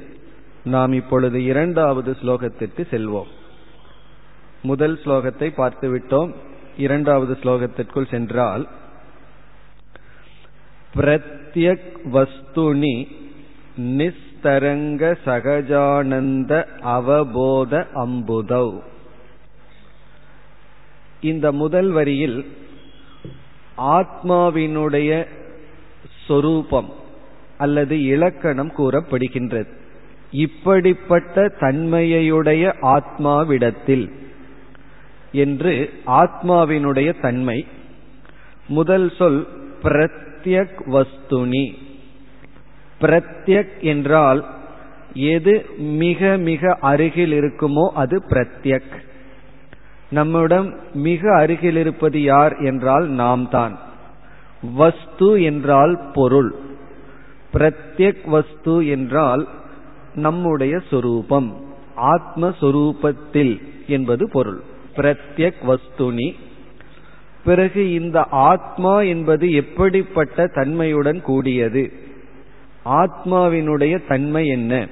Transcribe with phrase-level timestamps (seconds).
[0.64, 3.30] நாம் இப்பொழுது இரண்டாவது ஸ்லோகத்திற்கு செல்வோம்.
[4.62, 6.34] முதல் ஸ்லோகத்தை பார்த்துவிட்டோம்.
[6.76, 8.68] இரண்டாவது ஸ்லோகத்திற்குள் சென்றால்
[11.54, 13.08] பிரத்யக் வஸ்துனி
[13.80, 18.78] நிஸ்தரங்க சகஜானந்த அவபோத அம்புதௌ.
[21.20, 22.46] இந்த முதல் வரியில்
[23.78, 25.26] ஆத்மாவினுடைய
[26.26, 26.92] சொரூபம்
[27.58, 29.70] அல்லது இலக்கணம் கூறப்படுகின்றது.
[30.30, 34.12] இப்படிப்பட்ட தன்மையுடைய ஆத்மாவிடத்தில்
[35.32, 37.66] என்று ஆத்மாவினுடைய தன்மை
[38.68, 39.48] முதல் சொல்
[39.82, 41.74] பிரத் பிரத்யக் வஸ்துனி.
[43.00, 44.44] பிரத்யக் என்றால்
[45.14, 48.92] எது மிக மிக அருகில் இருக்குமோ அது பிரத்யக்.
[50.10, 53.78] நம்மிடம் மிக அருகில் இருப்பது யார் என்றால் நாம் தான்
[54.74, 56.54] வஸ்து என்றால் பொருள்.
[57.52, 59.48] பிரத்யக் வஸ்து என்றால்
[60.14, 61.56] நம்முடைய சொரூபம்.
[61.96, 64.60] ஆத்மஸ்வரூபத்தில் என்பது பொருள்.
[64.96, 66.34] பிரத்யக் வஸ்துனி.
[67.44, 71.92] பிறகு இந்த ஆத்மா என்பது எப்படிப்பட்ட தன்மையுடன் கூடியது?
[72.84, 74.88] ஆத்மாவினுடைய தன்மை என்ன?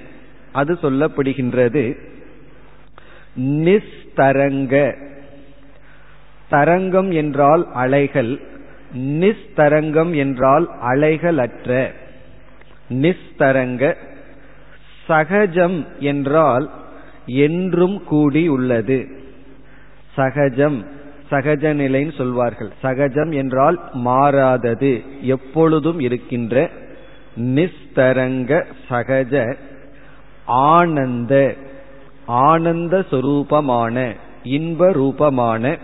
[0.52, 1.96] அது சொல்லப்படுகின்றது.
[3.40, 4.94] நிஸ்தரங்க.
[6.48, 8.40] தரங்கம் என்றால் அலைகள்.
[8.96, 11.92] நிஸ்தரங்கம் என்றால் அலைகளற்ற.
[12.90, 13.94] நிஸ்தரங்க.
[15.08, 16.70] சகஜம் என்றால்
[17.26, 19.08] என்றும் கூடி உள்ளது
[20.14, 21.00] சகஜம்.
[21.32, 22.70] சகஜ நிலைன்னு சொல்வார்கள்.
[22.82, 24.92] சகஜம் என்றால் மாறாதது.
[25.20, 26.70] எப்பொழுதும் இருக்கின்ற
[27.56, 29.34] நிஸ்தரங்க சகஜ
[30.46, 31.54] ஆனந்த
[32.26, 33.96] ஆனந்த சுரூபமான
[34.56, 35.78] இன்ப ரூபமான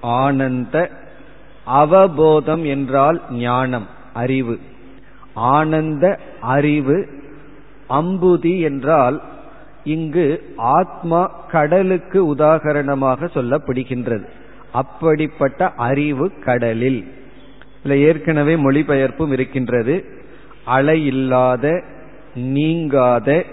[0.00, 0.76] ஆனந்த
[1.64, 4.56] அவபோதம் என்றால் ஞானம் அறிவு.
[5.34, 6.04] ஆனந்த
[6.40, 6.96] அறிவு
[7.90, 9.16] அம்புதி என்றால்
[9.84, 10.26] இங்கு
[10.56, 11.20] ஆத்மா
[11.50, 14.26] கடலுக்கு உதாகரணமாக சொல்லப்படுகின்றது.
[14.72, 17.06] அப்படிப்பட்ட அறிவு கடலில்.
[17.82, 20.04] இல்ல ஏற்கனவே மொழிபெயர்ப்பும் இருக்கின்றது.
[20.64, 21.82] அலை இல்லாத
[22.34, 23.44] நீங்காத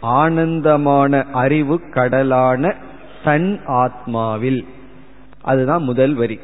[0.00, 2.74] ஆனந்தமான அறிவு கடலான
[3.24, 4.64] தன் ஆத்மாவில்.
[5.40, 6.40] அதுதான் முதல் வரி.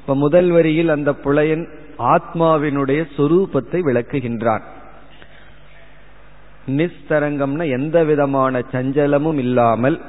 [0.00, 4.62] இப்ப முதல் வரியில் அந்த புலையன் ஆத்மாவினுடைய சொரூபத்தை விளக்குகின்றான்.
[6.68, 10.00] நிஸ்தரங்கம்னா எந்த விதமான சஞ்சலமும் இல்லாமல்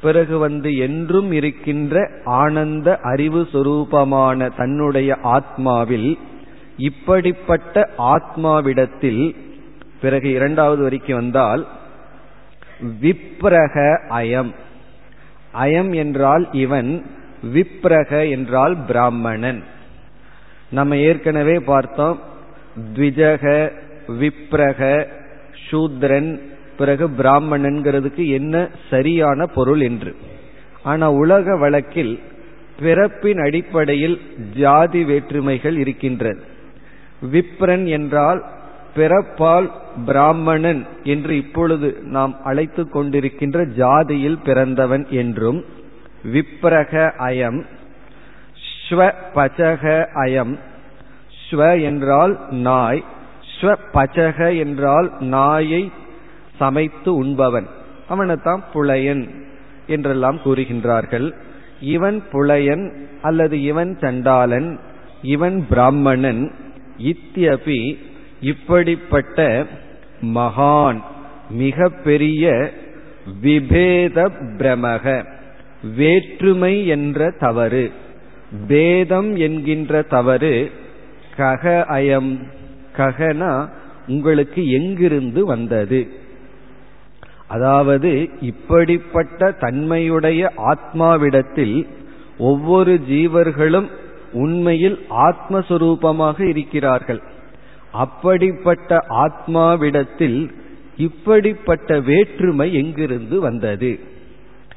[0.00, 6.18] பிறகு வந்து என்றும் இருக்கின்ற ஆனந்த அறிவு சுரூபமான தன்னுடைய ஆத்மாவில்
[6.76, 9.36] இப்படிப்பட்ட ஆத்மாவிடத்தில்
[10.00, 11.66] பிறகு இரண்டாவது வரைக்கும் வந்தால்
[13.02, 14.54] விப்ரக அயம்.
[15.54, 17.04] அயம் என்றால் இவன்
[17.54, 19.64] விப்ரக என்றால் பிராமணன்.
[20.70, 22.20] நம்ம ஏற்கனவே பார்த்தோம்
[22.94, 23.72] த்விஜக
[24.20, 25.06] விப்ரக
[25.70, 26.47] சூத்ரன்
[26.78, 28.54] பிறகு பிராமணன்கிறதுக்கு என்ன
[28.90, 30.12] சரியான பொருள் என்று.
[30.82, 32.14] ஆனா உலக வழக்கில்
[32.80, 34.16] பிறப்பின் அடிப்படையில்
[34.56, 36.42] ஜாதி வேற்றுமைகள் இருக்கின்றது
[37.32, 38.40] விப்ரன் என்றால்
[38.96, 39.66] பிறப்பால்
[40.06, 45.60] பிராமணன் என்று இப்பொழுது நாம் அழைத்து கொண்டிருக்கின்ற ஜாதியில் பிறந்தவன் என்றும்
[46.32, 46.92] விப்ரக
[47.28, 47.60] அயம்
[48.78, 49.84] ஸ்வ பச்சக
[50.24, 50.54] அயம்
[51.44, 52.34] ஸ்வ என்றால்
[52.66, 53.02] நாய்
[53.54, 55.82] ஸ்வ பச்சக என்றால் நாயை
[56.58, 57.66] சமைத்து உண்பவன்.
[58.08, 59.24] அவனைத்தான் புலையன்
[59.86, 61.32] என்றெல்லாம் கூறுகின்றார்கள்.
[61.80, 64.78] இவன் புலையன் அல்லது இவன் சண்டாளன்
[65.22, 66.52] இவன் பிராமணன்
[66.98, 67.98] இத்தியபி
[68.40, 69.66] இப்படிப்பட்ட
[70.22, 71.00] மகான்
[71.50, 72.70] மிக பெரிய
[73.42, 74.28] விபேத
[74.58, 75.24] பிரமக
[75.96, 77.90] வேற்றுமை என்ற தவறு
[78.68, 80.70] பேதம் என்கின்ற தவறு
[81.36, 82.32] கக அயம்
[82.96, 83.68] ககனா
[84.06, 86.17] உங்களுக்கு எங்கிருந்து வந்தது?
[87.48, 91.86] அதாவது இப்படிப்பட்ட தன்மையுடைய ஆத்மாவிடத்தில்
[92.38, 93.88] ஒவ்வொரு ஜீவர்களும்
[94.32, 97.22] உண்மையில் ஆத்மஸ்வரூபமாக இருக்கிறார்கள்.
[97.92, 100.50] அப்படிப்பட்ட ஆத்மாவிடத்தில்
[100.96, 103.98] இப்படிப்பட்ட வேற்றுமை எங்கிருந்து வந்தது?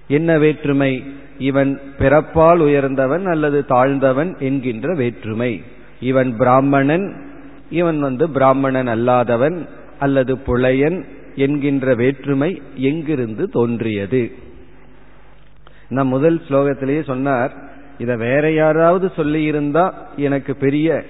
[0.07, 1.03] என்ன வேற்றுமை?
[1.38, 5.62] இவன் பிறப்பால் உயர்ந்தவன் அல்லது தாழ்ந்தவன் என்கின்ற வேற்றுமை.
[6.00, 7.07] இவன் பிராமணன்
[7.69, 9.67] இவன் வந்து பிராமணன் அல்லாதவன்
[10.00, 14.31] அல்லது புலையன் என்கின்ற வேற்றுமை எங்கிருந்து தோன்றியது?
[15.89, 17.51] நம் முதல் ஸ்லோகத்திலேயே சொன்னார்
[17.97, 21.05] இதை வேற யாராவது சொல்லியிருந்தா எனக்கு பெரிய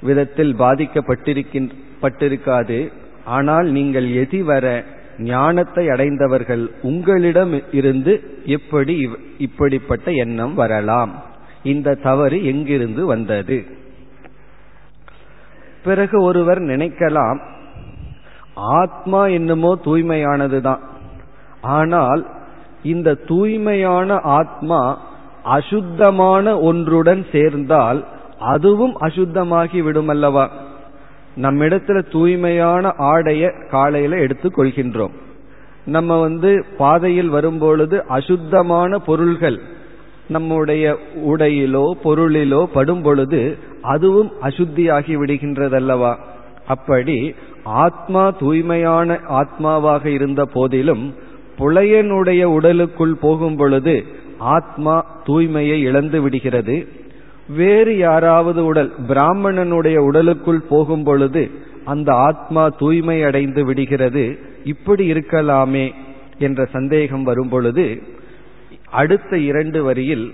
[0.00, 2.92] விதத்தில் பாதிக்கப்பட்டிருக்காது
[3.24, 4.84] ஆனால் நீங்கள் எதிவர
[5.18, 9.08] ஞானத்தை அடைந்தவர்கள் உங்களிடம் இருந்து எப்படி
[9.38, 11.24] இப்படிப்பட்ட எண்ணம் வரலாம்?
[11.62, 13.64] இந்த தவறு எங்கிருந்து வந்தது?
[15.84, 17.40] பிறகு ஒருவர் நினைக்கலாம்
[18.56, 20.80] ஆத்மா என்னமோ தூய்மையானது தான்
[21.62, 22.26] ஆனால்
[22.82, 24.98] இந்த தூய்மையான ஆத்மா
[25.42, 28.04] அசுத்தமான ஒன்றுடன் சேர்ந்தால்
[28.38, 30.50] அதுவும் அசுத்தமாகி விடுமல்லவா?
[31.36, 35.14] நம்மிடத்துல தூய்மையான ஆடைய காலையில எடுத்துக்கொள்கின்றோம்
[35.84, 39.58] நம்ம வந்து பாதையில் வரும்பொழுது அசுத்தமான பொருள்கள்
[40.28, 46.16] நம்முடைய உடையிலோ பொருளிலோ படும் பொழுது அதுவும் அசுத்தியாகி விடுகின்றதல்லவா?
[46.66, 51.14] அப்படி ஆத்மா தூய்மையான ஆத்மாவாக இருந்த போதிலும்
[51.58, 54.04] புலையனுடைய உடலுக்குள் போகும் பொழுது
[54.38, 56.88] ஆத்மா தூய்மையை இழந்து விடுகிறது.
[57.48, 61.50] வேறு யாராவது உடல் பிராமணனுடைய உடலுக்குள் போகும் பொழுது
[61.84, 64.38] அந்த ஆத்மா தூய்மை அடைந்து விடுகிறது.
[64.64, 65.94] இப்படி இருக்கலாமே
[66.38, 68.02] என்ற சந்தேகம் வரும் பொழுது
[68.90, 70.32] அடுத்த இரண்டு வரியில்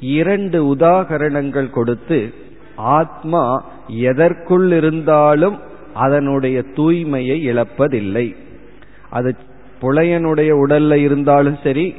[0.00, 2.34] இரண்டு உதாகரணங்கள் கொடுத்து
[2.76, 5.58] ஆத்மா எதற்குள் இருந்தாலும்
[5.94, 8.36] அதனுடைய தூய்மையை இழப்பதில்லை.
[9.10, 9.36] அது
[9.80, 11.94] புலையனுடைய உடல்ல இருந்தாலும் சரி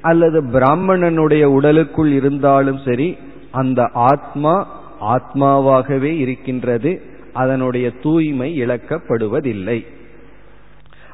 [0.00, 3.16] அல்லது பிராமணனுடைய உடலுக்குள் இருந்தாலும் சரி
[3.50, 7.02] அந்த ஆத்மா ஆத்மாவாகவே இருக்கின்றது
[7.32, 9.86] அதனுடைய தூய்மை இழக்கப்படுவதில்லை.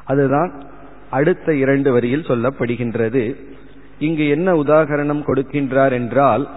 [0.05, 0.63] அதுதான்
[1.09, 3.35] அடுத்த இரண்டு வரியில் சொல்லப்படுகின்றது.
[3.99, 6.49] இங்கு என்ன உதாகரணம் கொடுக்கின்றார் என்றால்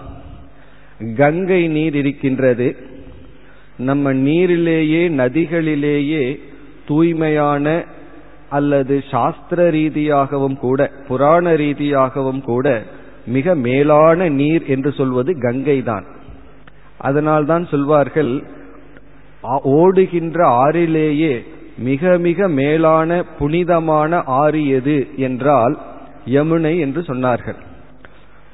[1.15, 2.77] கங்கை நீர் இருக்கின்றது.
[3.77, 6.39] நம்ம நீரிலேயே நதிகளிலேயே
[6.85, 7.85] தூய்மையான
[8.49, 12.83] அல்லது சாஸ்திர ரீதியாகவும் கூட புராண ரீதியாகவும் கூட
[13.25, 16.05] மிக மேலான நீர் என்று சொல்வது கங்கை தான்
[16.97, 18.43] அதனால்தான் சொல்வார்கள்
[19.63, 21.45] ஓடுகின்ற ஆறிலேயே
[21.77, 25.77] மிக மிக மேலான புனிதமான ஆறு எது என்றால்
[26.25, 27.55] யமுனை என்று சொன்னார்கள்.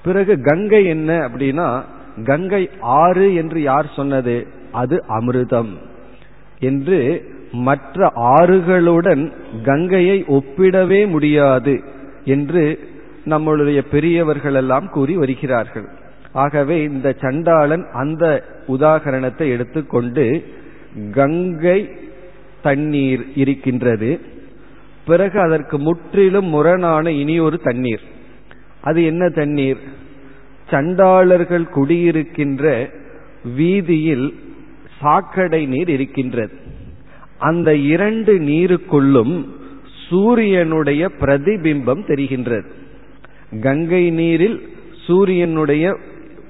[0.04, 1.84] பிறகு கங்கை என்ன அப்படின்னா
[2.26, 4.48] கங்கை ஆறு என்று யார் சொன்னது?
[4.78, 5.72] அது அமிர்தம்
[6.60, 7.00] என்று
[7.68, 9.24] மற்ற ஆறுகளுடன்
[9.64, 11.76] கங்கையை ஒப்பிடவே முடியாது
[12.26, 12.64] என்று
[13.26, 15.88] நம்மளுடைய பெரியவர்கள் எல்லாம் கூறி வருகிறார்கள்.
[16.34, 18.26] ஆகவே இந்த சண்டாளன் அந்த
[18.68, 20.26] உதாகரணத்தை எடுத்துக்கொண்டு
[21.14, 21.80] கங்கை
[22.62, 24.12] தண்ணீர் இருக்கின்றது.
[25.06, 28.04] பிறகு அதற்கு முற்றிலும் முரணான இனி ஒரு தண்ணீர்.
[28.82, 29.82] அது என்ன தண்ணீர்?
[30.70, 32.66] சண்டாளர்கள் குடியிருக்கின்ற
[33.56, 34.28] வீதியில்
[35.00, 36.54] சாக்கடை நீர் இருக்கின்றது.
[37.38, 39.46] அந்த இரண்டு நீருக்குள்ளும்
[40.10, 42.66] சூரியனுடைய பிரதிபிம்பம் தெரிகின்றது.
[43.62, 44.62] கங்கை நீரில்
[45.06, 45.98] சூரியனுடைய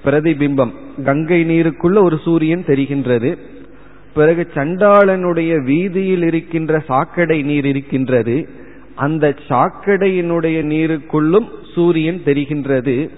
[0.03, 0.71] பிரதிபிம்பம்
[1.03, 3.37] கங்கை நீருக்குள்ள ஒரு சூரியன் தெரிகின்றது.
[4.13, 8.49] பிறகு சண்டாளனுடைய வீதியில் இருக்கின்ற சாக்கடை நீர் இருக்கின்றது.
[8.95, 13.09] அந்த சாக்கடையினுடைய நீருக்குள்ளும் சூரியன் தெரிகின்றது.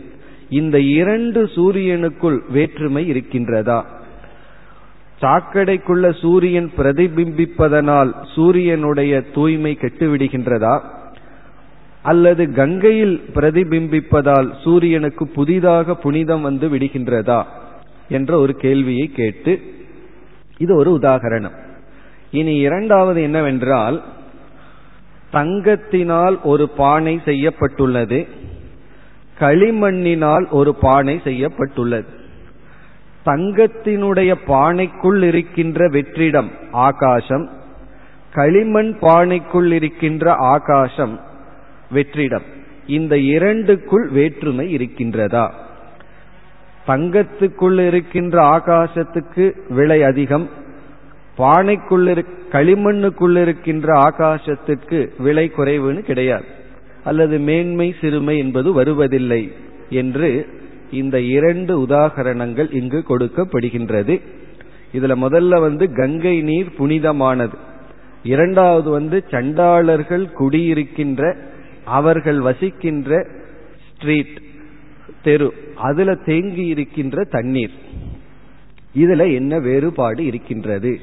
[0.50, 3.84] இந்த இரண்டு சூரியனுக்குள் வேற்றுமை இருக்கின்றதா?
[5.22, 10.82] சாக்கடைக்குள்ள சூரியன் பிரதிபிம்பிப்பதனால் சூரியனுடைய தூய்மை கெட்டுவிடுகின்றதா?
[12.02, 17.44] அல்லது கங்கையில் பிரதிபிம்பிப்பதால் சூரியனுக்கு புதிதாக புனிதம் வந்து விடுகின்றதா?
[18.10, 19.62] என்ற ஒரு கேள்வியை கேட்டு
[20.58, 21.58] இது ஒரு உதாகரணம்.
[22.32, 24.04] இனி இரண்டாவது என்னவென்றால்
[25.34, 28.28] தங்கத்தினால் ஒரு பானை செய்யப்பட்டுள்ளது
[29.40, 32.18] களிமண்ணினால் ஒரு பானை செய்யப்பட்டுள்ளது.
[33.26, 37.50] தங்கத்தினுடைய பானைக்குள் இருக்கின்ற வெற்றிடம் ஆகாசம்
[38.34, 41.20] களிமண் பானைக்குள் இருக்கின்ற ஆகாசம்
[41.94, 42.48] வெற்றிடம்.
[42.88, 45.52] இந்த இரண்டுக்குள் வேற்றுமை இருக்கின்றதா?
[46.88, 50.50] தங்கத்துக்குள் இருக்கின்ற ஆகாசத்துக்கு விலை அதிகம்
[51.38, 56.46] பானைக்குள் களிமண்ணுக்குள் இருக்கின்ற ஆகாசத்திற்கு விலை குறைவுன்னு கிடையாது.
[57.04, 59.54] அல்லது மேன்மை சிறுமை என்பது வருவதில்லை
[59.90, 60.48] என்று
[60.92, 64.22] இந்த இரண்டு உதாகரணங்கள் இங்கு கொடுக்கப்படுகின்றது.
[64.94, 67.58] இதுல முதல்ல வந்து கங்கை நீர் புனிதமானது.
[68.24, 71.36] இரண்டாவது வந்து சண்டாளர்கள் குடியிருக்கின்ற
[71.86, 73.28] அவர்கள் வசிக்கின்ற
[73.94, 74.42] ஸ்ட்ரீட்
[75.24, 75.54] தெரு.
[75.76, 77.72] அதுல தேங்கி இருக்கின்ற தண்ணீர்.
[78.96, 81.00] இதுல என்ன வேறுபாடு இருக்கின்றது?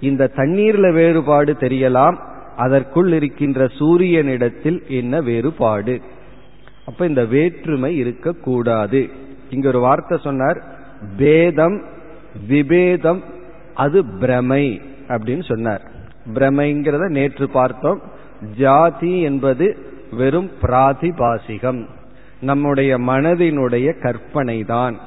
[0.00, 2.16] இந்த தண்ணீர்ல வேறுபாடு தெரியலாம்.
[2.56, 6.00] அதற்குள் இருக்கின்ற சூரியனிடத்தில் என்ன வேறுபாடு?
[6.86, 9.08] அப்ப இந்த வேற்றுமை இருக்கக்கூடாது.
[9.50, 10.62] இங்க ஒரு வார்த்தை சொன்னார்.
[11.16, 11.82] பேதம்
[12.48, 13.22] விபேதம்
[13.74, 15.82] அது பிரமை அப்படின்னு சொன்னார்.
[16.34, 18.02] பிரமைங்கிறத நேற்று பார்த்தோம்.
[18.56, 19.76] ஜாதி என்பது
[20.10, 21.86] வெறும் பிராதிபாசிகம்.
[22.40, 24.98] நம்முடைய மனதினுடைய கற்பனை தான்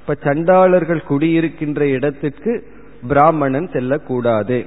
[0.00, 2.66] இப்ப சண்டாளர்கள் குடியிருக்கின்ற இடத்துக்கு
[3.08, 4.64] பிராமணன் செல்லக்கூடாது.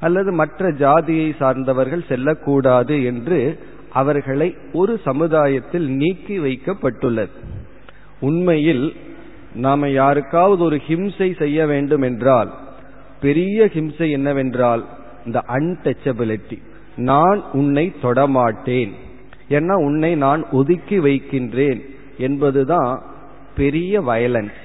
[0.00, 3.58] அல்லது மற்ற ஜாதியை சார்ந்தவர்கள் செல்லக்கூடாது என்று
[3.92, 7.43] அவர்களை ஒரு சமுதாயத்தில் நீக்கி வைக்கப்பட்டுள்ளது.
[8.28, 8.84] உண்மையில்
[9.54, 12.50] நாம யாருக்காவது ஒரு ஹிம்சை செய்ய வேண்டும் என்றால்
[13.20, 14.82] பெரிய ஹிம்சை என்னவென்றால்
[15.26, 16.58] இந்த அன்டச்சபிலிட்டி
[17.08, 18.92] நான் உன்னை தொடமாட்டேன்.
[19.48, 21.80] ஏன்னா உன்னை நான் ஒதுக்கி வைக்கின்றேன்
[22.18, 22.92] என்பதுதான்
[23.56, 24.60] பெரிய வயலன்ஸ்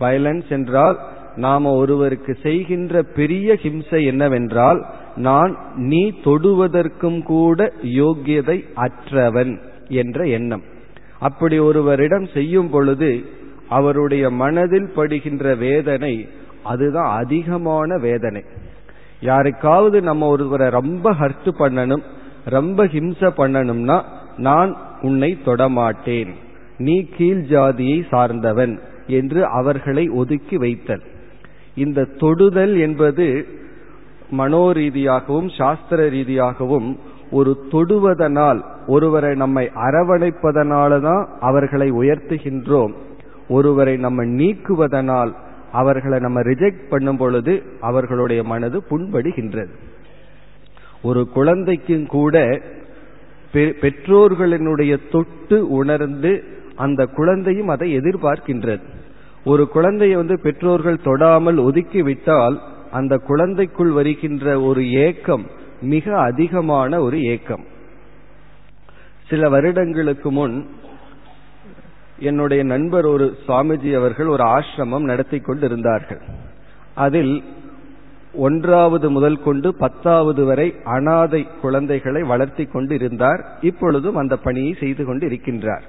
[0.00, 0.98] வயலன்ஸ் என்றால்
[1.36, 4.80] நாம ஒருவருக்கு செய்கின்ற பெரிய ஹிம்சை என்னவென்றால்
[5.16, 5.52] நான்
[5.88, 7.58] நீ தொடுவதற்கும் கூட
[7.94, 9.54] யோக்கியதை அற்றவன்
[10.00, 10.64] என்ற எண்ணம்.
[11.20, 13.10] அப்படி ஒருவரிடம் செய்யும் பொழுது
[13.68, 16.28] அவருடைய மனதில் படுகின்ற வேதனை
[16.62, 18.42] அதுதான் அதிகமான வேதனை.
[19.20, 22.04] யாருக்காவது நம்ம ஒருவரை ரொம்ப ஹர்ட் பண்ணணும்
[22.44, 24.02] ரொம்ப ஹிம்சை பண்ணணும்னா
[24.36, 26.32] நான் உன்னை தொடமாட்டேன்
[26.78, 28.74] நீ கீழ் ஜாதியை சார்ந்தவன்
[29.06, 31.02] என்று அவர்களை ஒதுக்கி வைத்தல்.
[31.74, 33.26] இந்த தொடுதல் என்பது
[34.38, 36.98] மனோரீதியாகவும் சாஸ்திர ரீதியாகவும்
[37.30, 42.92] ஒரு தொடுவதனால் ஒருவரை நம்மை அரவணைப்பதனால தான் அவர்களை உயர்த்துகின்றோம்.
[43.48, 45.32] ஒருவரை நம்ம நீக்குவதனால்
[45.72, 49.72] அவர்களை நம்ம ரிஜெக்ட் பண்ணும் பொழுது அவர்களுடைய மனது புண்படுகின்றது.
[51.02, 52.36] ஒரு குழந்தைக்கும் கூட
[53.52, 56.32] பெற்றோர்களினுடைய தொட்டு உணர்ந்து
[56.76, 58.82] அந்த குழந்தையும் அதை எதிர்பார்க்கின்றது.
[59.44, 62.56] ஒரு குழந்தையை வந்து பெற்றோர்கள் தொடாமல் ஒதுக்கி விட்டால்
[62.90, 65.44] அந்த குழந்தைக்குள் வருகின்ற ஒரு ஏக்கம்
[65.80, 67.64] மிக அதிகமான ஒரு ஏக்கம்.
[69.28, 70.70] சில வருடங்களுக்கு முன்
[72.18, 76.20] என்னுடைய நண்பர் ஒரு சுவாமிஜி அவர்கள் ஒரு ஆசிரமம் நடத்தி கொண்டிருந்தார்கள்.
[76.94, 77.44] அதில்
[78.32, 85.28] ஒன்றாவது முதல் கொண்டு பத்தாவது வரை அனாதை குழந்தைகளை வளர்த்தி கொண்டு இருந்தார் இப்பொழுதும் அந்த பணியை செய்து கொண்டு
[85.28, 85.82] இருக்கின்றார்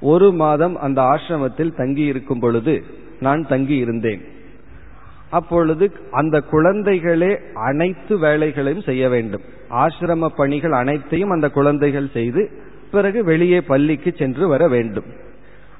[0.00, 2.84] ஒரு மாதம் அந்த ஆசிரமத்தில் தங்கியிருக்கும் பொழுது
[3.20, 4.20] நான் தங்கியிருந்தேன்.
[5.34, 9.40] அப்பொழுது அந்த குழந்தைகளே அனைத்து வேலைகளையும் செய்ய வேண்டும்.
[9.70, 12.50] ஆசிரம பணிகள் அனைத்தையும் அந்த குழந்தைகள் செய்து
[12.90, 15.04] பிறகு வெளியே பள்ளிக்கு சென்று வர வேண்டும்.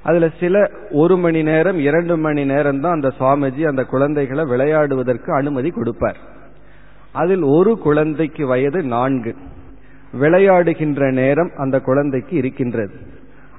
[0.03, 5.69] அதுல சில ஒரு மணி நேரம் இரண்டு மணி நேரம் தான் அந்த சுவாமிஜி அந்த குழந்தைகளை விளையாடுவதற்கு அனுமதி
[5.69, 6.17] கொடுப்பார்.
[7.11, 9.35] அதில் ஒரு குழந்தைக்கு வயது நான்கு.
[10.21, 12.93] விளையாடுகின்ற நேரம் அந்த குழந்தைக்கு இருக்கின்றது.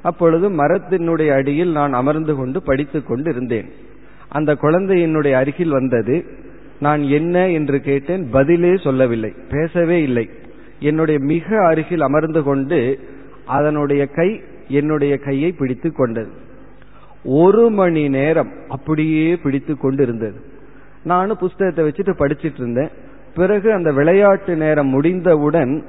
[0.02, 3.68] அப்பொழுது மரத்தினுடைய அடியில் நான் அமர்ந்து கொண்டு படித்துக் கொண்டு இருந்தேன்
[4.28, 6.24] அந்த குழந்தை என்னுடைய அருகில் வந்தது.
[6.80, 10.30] நான் என்ன என்று கேட்டேன் பதிலே சொல்லவில்லை பேசவே இல்லை.
[10.80, 12.98] என்னுடைய மிக அருகில் அமர்ந்து கொண்டு
[13.46, 16.30] அதனுடைய கை என்னுடைய கையை பிடித்து கொண்டது.
[17.24, 20.40] ஒரு மணி நேரம் அப்படியே பிடித்து கொண்டு இருந்தது
[21.04, 22.88] நானும் புஸ்தகத்தை வச்சுட்டு படிச்சிட்டு இருந்தேன்.
[23.34, 25.84] பிறகு அந்த விளையாட்டு நேரம் முடிந்தவுடன்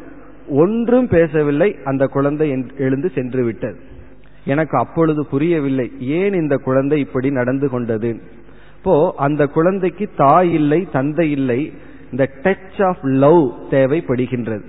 [0.49, 1.75] ஒன்றும் பேசவில்லை.
[1.83, 3.77] அந்த குழந்தை எழுந்து சென்று விட்டது.
[4.47, 5.91] எனக்கு அப்பொழுது புரியவில்லை.
[5.99, 8.21] ஏன் இந்த குழந்தை இப்படி நடந்து கொண்டது?
[8.77, 11.73] இப்போ அந்த குழந்தைக்கு தாய் இல்லை தந்தை இல்லை.
[12.11, 14.63] இந்த டச் ஆஃப் லவ் தேவைப்படுகின்றது.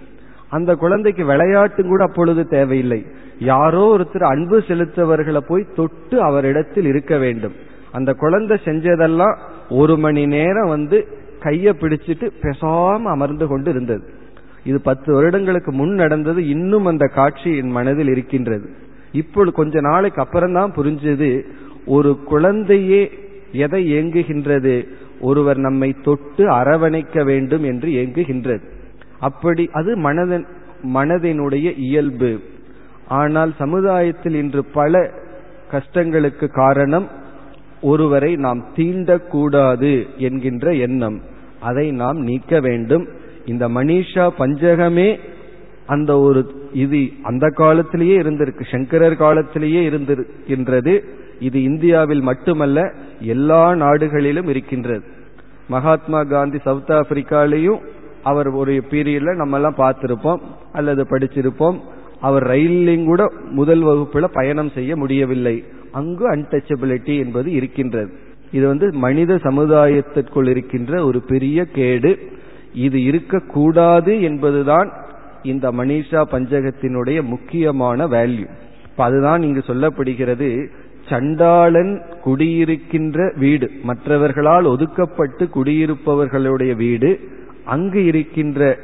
[0.50, 3.06] அந்த குழந்தைக்கு விளையாட்டு கூட அப்பொழுது தேவையில்லை.
[3.38, 7.52] யாரோ ஒருத்தர் அன்பு செலுத்தவர்களை போய் தொட்டு அவரிடத்தில் இருக்க வேண்டும்.
[7.92, 9.36] அந்த குழந்தை செஞ்சதெல்லாம்
[9.68, 11.06] ஒரு மணி நேரம் வந்து
[11.42, 14.08] கைய பிடிச்சிட்டு பெசாம அமர்ந்து கொண்டு இருந்தது.
[14.64, 16.48] இது பத்து வருடங்களுக்கு முன் நடந்தது.
[16.48, 18.86] இன்னும் அந்த காட்சி என் மனதில் இருக்கின்றது.
[19.12, 21.42] இப்பொழுது கொஞ்ச நாளைக்கு அப்புறம் தான் புரிஞ்சது
[21.86, 23.10] ஒரு குழந்தையே
[23.52, 24.88] எதை ஏங்குகின்றது?
[25.20, 28.60] ஒருவர் நம்மை தொட்டு அரவணைக்க வேண்டும் என்று ஏங்குகின்றது.
[29.18, 30.46] அப்படி அது மனதன்
[30.94, 32.40] மனதினுடைய இயல்பு.
[33.08, 35.10] ஆனால் சமுதாயத்தில் இன்று பல
[35.70, 37.08] கஷ்டங்களுக்கு காரணம்
[37.80, 41.20] ஒருவரை நாம் தீண்டக்கூடாது என்கின்ற எண்ணம்.
[41.60, 43.08] அதை நாம் நீக்க வேண்டும்.
[43.46, 45.18] இந்த மனிஷா பஞ்சகமே
[45.88, 46.40] அந்த ஒரு
[46.72, 48.64] இது அந்த காலத்திலேயே இருந்திருக்கு.
[48.70, 50.94] சங்கரர் காலத்திலேயே இருந்திருக்கின்றது.
[51.40, 55.02] இது இந்தியாவில் மட்டுமல்ல எல்லா நாடுகளிலும் இருக்கின்றது.
[55.68, 57.80] மகாத்மா காந்தி சவுத் ஆப்பிரிக்காலையும்
[58.22, 60.40] அவர் ஒரு பீரியட்ல நம்ம எல்லாம் பார்த்திருப்போம்
[60.72, 61.78] அல்லது படிச்சிருப்போம்.
[62.20, 65.64] அவர் ரயிலையும் கூட முதல் வகுப்புல பயணம் செய்ய முடியவில்லை.
[65.92, 68.12] அங்கு அன்டச்சபிலிட்டி என்பது இருக்கின்றது.
[68.52, 72.18] இது வந்து மனித சமுதாயத்திற்குள் இருக்கின்ற ஒரு பெரிய கேடு.
[72.74, 74.88] இது இருக்கக்கூடாது என்பதுதான்
[75.42, 78.46] இந்த மனிஷா பஞ்சகத்தினுடைய முக்கியமான வேல்யூ
[78.84, 80.66] இப்ப அதுதான் இங்கு சொல்லப்படுகிறது
[81.08, 83.70] சண்டாளன் குடியிருக்கின்ற வீடு.
[83.82, 87.20] மற்றவர்களால் ஒதுக்கப்பட்டு குடியிருப்பவர்களுடைய வீடு
[87.64, 88.78] அங்கு இருக்கின்ற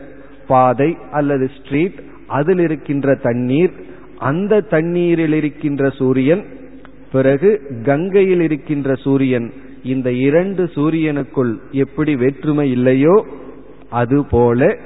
[0.47, 3.73] பாதை அல்லது ஸ்ட்ரீட் அதில் இருக்கின்ற தண்ணீர்
[4.19, 6.45] அந்த தண்ணீரில் இருக்கின்ற சூரியன்
[7.13, 9.53] பிறகு கங்கையில் இருக்கின்ற சூரியன்.
[9.85, 13.27] இந்த இரண்டு சூரியனுக்குள் எப்படி வேற்றுமை இல்லையோ
[13.91, 14.77] அதுபோல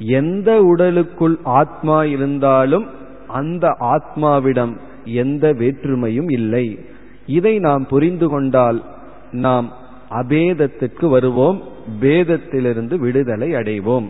[0.00, 2.86] எந்த உடலுக்குள் ஆத்மா இருந்தாலும்
[3.26, 6.78] அந்த ஆத்மாவிடம் எந்த வேற்றுமையும் இல்லை.
[7.26, 8.84] இதை நாம் புரிந்து கொண்டால்
[9.32, 9.72] நாம்
[10.10, 11.62] அபேதத்திற்கு வருவோம்
[12.00, 14.08] பேதத்திலிருந்து விடுதலை அடைவோம்.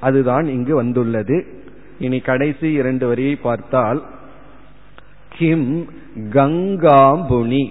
[0.00, 1.46] அதுதான் இங்கு வந்துள்ளது.
[1.98, 4.02] இனி கடைசி இரண்டு வரியை பார்த்தால்
[5.28, 5.86] கிம்
[6.30, 7.68] கங்காம்புனி.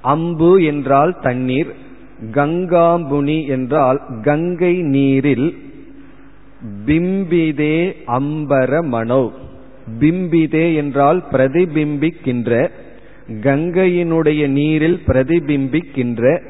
[0.00, 1.74] அம்பு என்றால் தண்ணீர்
[2.30, 5.70] கங்காம்புனி என்றால் கங்கை நீரில்
[6.86, 9.32] பிம்பிதே அம்பர மனோ.
[9.98, 12.70] பிம்பிதே என்றால் பிரதிபிம்பிக்கின்ற
[13.28, 16.42] கங்கையினுடைய நீரில் பிரதிபிம்பிக்கின்ற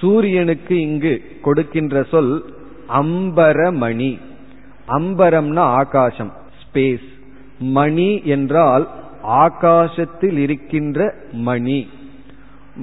[0.00, 2.44] சூரியனுக்கு இங்கு கொடுக்கின்ற சொல்
[2.88, 4.18] அம்பரமணி
[4.88, 6.32] அம்பரம்னா ஆகாசம்
[6.62, 7.08] ஸ்பேஸ்
[7.58, 8.88] மணி என்றால்
[9.22, 11.88] ஆகாசத்தில் இருக்கின்ற மணி.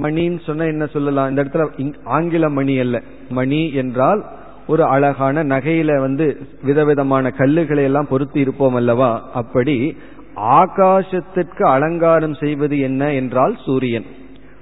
[0.02, 1.30] மணின்னு சொன்ன என்ன சொல்லலாம்?
[1.30, 3.02] இந்த இடத்துல ஆங்கில மணி அல்ல.
[3.30, 4.39] மணி என்றால்
[4.70, 6.26] ஒரு அழகான நகையில வந்து
[6.64, 9.12] விதவிதமான கல்லுகளை எல்லாம் பொருத்தி இருப்போம் அல்லவா?
[9.34, 9.76] அப்படி
[10.36, 14.06] ஆகாசத்திற்கு அலங்காரம் செய்வது என்ன என்றால் சூரியன்.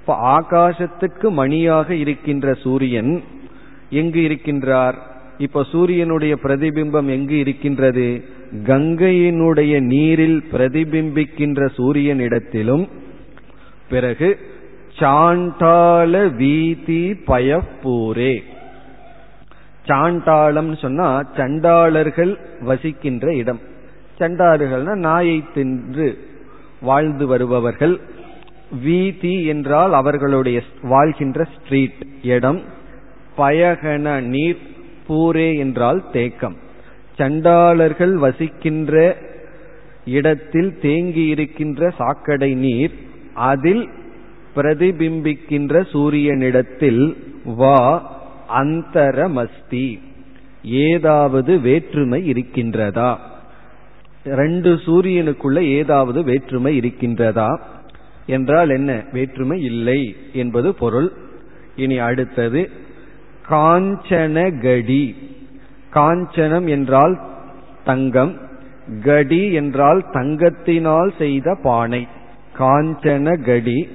[0.00, 3.22] இப்ப ஆகாசத்துக்கு மணியாக இருக்கின்ற சூரியன்
[3.90, 4.98] எங்கு இருக்கின்றார்?
[5.38, 8.08] இப்ப சூரியனுடைய பிரதிபிம்பம் எங்கு இருக்கின்றது?
[8.66, 12.86] கங்கையினுடைய நீரில் பிரதிபிம்பிக்கின்ற சூரியனிடத்திலும்
[13.88, 14.30] பிறகு
[14.98, 18.34] சாண்டால வீதி பயப்பூரே.
[19.88, 23.60] சாண்டாளம் சொன்னா சண்டாளர்கள் வசிக்கின்ற இடம்.
[24.18, 26.18] சண்டாளர்கள்னா நாயை தின்று
[26.80, 28.00] வாழ்ந்து வருபவர்கள்.
[28.82, 32.60] வீதி என்றால் அவர்களுடைய வாழ்கின்ற ஸ்ட்ரீட் இடம்.
[33.38, 34.58] பயகன நீர்
[35.08, 36.56] பூரே என்றால் தேக்கம்.
[37.16, 39.16] சண்டாளர்கள் வசிக்கின்ற
[40.04, 42.92] இடத்தில் தேங்கி இருக்கின்ற சாக்கடை நீர்
[43.34, 43.88] அதில்
[44.56, 48.16] பிரதிபிம்பிக்கின்ற சூரியனிடத்தில் வா
[48.56, 49.98] அந்தரமஸ்தி.
[50.64, 53.16] ஏதாவது வேற்றுமை இருக்கின்றதா?
[54.24, 57.58] ரெண்டு சூரியனுக்குள்ள ஏதாவது வேற்றுமை இருக்கின்றதா?
[58.26, 59.02] என்றால் என்ன?
[59.12, 61.12] வேற்றுமை இல்லை என்பது பொருள்.
[61.76, 62.70] இனி அடுத்தது
[63.48, 65.14] காஞ்சனகடி.
[65.94, 67.20] காஞ்சனம் என்றால்
[67.84, 68.40] தங்கம்.
[69.02, 72.06] கடி என்றால் தங்கத்தினால் செய்த பானை.
[72.58, 73.88] காஞ்சனகடி.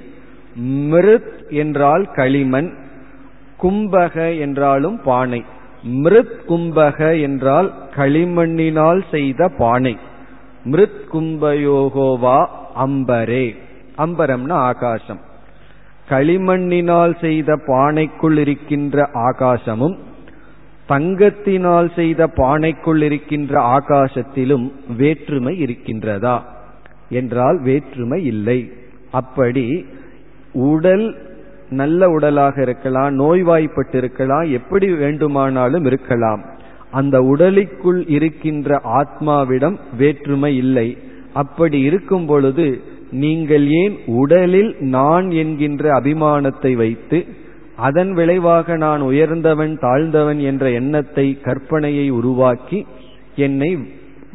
[0.60, 2.74] மிருத் என்றால் களிமண்.
[3.64, 5.44] கும்பக என்றாலும் பானை.
[5.82, 9.96] மிருத் கும்பக என்றால் களிமண்ணினால் செய்த பானை.
[10.64, 12.46] மிருத் கும்பயோகோவா
[12.76, 13.56] அம்பரே.
[13.98, 15.20] அம்பரம்னா ஆகாசம்.
[16.08, 19.96] களிமண்ணினால் செய்த பானைக்குள் இருக்கின்ற ஆகாசமும்
[20.88, 26.40] தங்கத்தினால் செய்த பானைக்குள் இருக்கின்ற ஆகாசத்திலும் வேற்றுமை இருக்கின்றதா?
[27.08, 28.72] என்றால் வேற்றுமை இல்லை.
[29.10, 29.86] அப்படி
[30.52, 31.32] உடல்
[31.80, 36.42] நல்ல உடலாக இருக்கலாம் நோய்வாய்ப்பட்டு இருக்கலாம் எப்படி வேண்டுமானாலும் இருக்கலாம்.
[37.00, 40.88] அந்த உடலுக்குள் இருக்கின்ற ஆத்மாவிடம் வேற்றுமை இல்லை.
[41.42, 42.66] அப்படி இருக்கும் பொழுது
[43.22, 47.18] நீங்கள் ஏன் உடலில் நான் என்கின்ற அபிமானத்தை வைத்து
[47.86, 52.78] அதன் விளைவாக நான் உயர்ந்தவன் தாழ்ந்தவன் என்ற எண்ணத்தை கற்பனையை உருவாக்கி
[53.46, 53.70] என்னை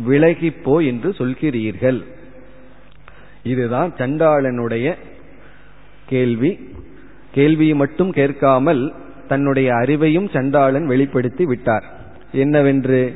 [0.09, 1.99] விலகிப்போ என்று சொல்கிறீர்கள்?
[3.43, 4.87] இதுதான் சண்டாளனுடைய
[6.11, 6.51] கேள்வி.
[7.31, 8.93] கேள்வியை மட்டும் கேட்காமல்
[9.27, 11.83] தன்னுடைய அறிவையும் சண்டாளன் வெளிப்படுத்தி விட்டார்.
[12.31, 13.15] என்னவென்று?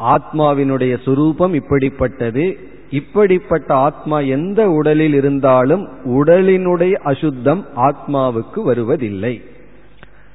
[0.00, 2.58] ஆத்மாவினுடைய சுரூபம் இப்படிப்பட்டது.
[2.90, 9.42] இப்படிப்பட்ட ஆத்மா எந்த உடலில் இருந்தாலும் உடலினுடைய அசுத்தம் ஆத்மாவுக்கு வருவதில்லை.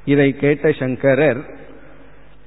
[0.05, 1.45] இதை கேட்ட சங்கரர்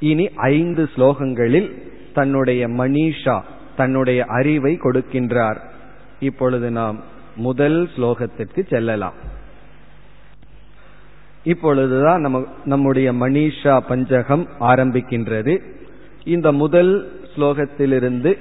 [0.01, 1.83] இனி ஐந்து ஸ்லோகங்களில்
[2.15, 3.41] தன்னுடைய மணிஷா
[3.77, 5.57] தன்னுடைய அறிவை கொடுக்கின்றார்.
[6.21, 7.03] இப்பொழுது நாம்
[7.37, 9.15] முதல் ஸ்லோகத்திற்கு செல்லலாம்.
[11.45, 15.59] இப்பொழுதுதான் நம்ம நம்முடைய மணிஷா பஞ்சகம் ஆரம்பிக்கின்றது.
[16.25, 18.37] இந்த முதல் ஸ்லோகத்திலிருந்து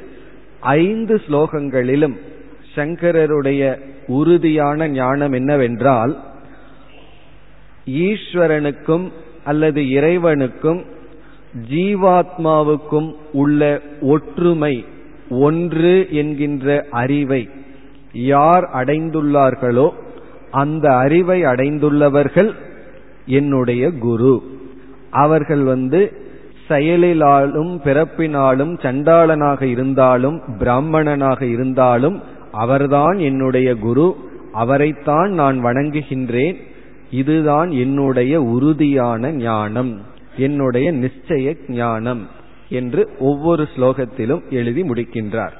[0.60, 2.16] ஐந்து ஸ்லோகங்களிலும்
[2.76, 6.18] சங்கரருடைய உறுதியான ஞானம் என்னவென்றால்
[7.86, 9.12] ஈஸ்வரனுக்கும்
[9.44, 10.86] அல்லது இறைவனுக்கும்
[11.70, 14.86] ஜீவாத்மாவுக்கும் உள்ள ஒற்றுமை
[15.30, 17.50] ஒன்று என்கின்ற அறிவை
[18.14, 19.90] யார் அடைந்துள்ளார்களோ
[20.52, 22.56] அந்த அறிவை அடைந்துள்ளவர்கள்
[23.30, 24.34] என்னுடைய குரு.
[25.10, 26.12] அவர்கள் வந்து
[26.70, 34.08] செயலிலாலும் பிறப்பினாலும் சண்டாளனாக இருந்தாலும் பிராமணனாக இருந்தாலும் அவர்தான் என்னுடைய குரு.
[34.54, 36.58] அவரைத்தான் நான் வணங்குகின்றேன்.
[37.12, 40.02] இதுதான் என்னுடைய உறுதியான ஞானம்.
[40.38, 42.28] என்னுடைய நிச்சய ஞானம்
[42.70, 45.56] என்று ஒவ்வொரு ஸ்லோகத்திலும் எழுதி முடிக்கின்றார்.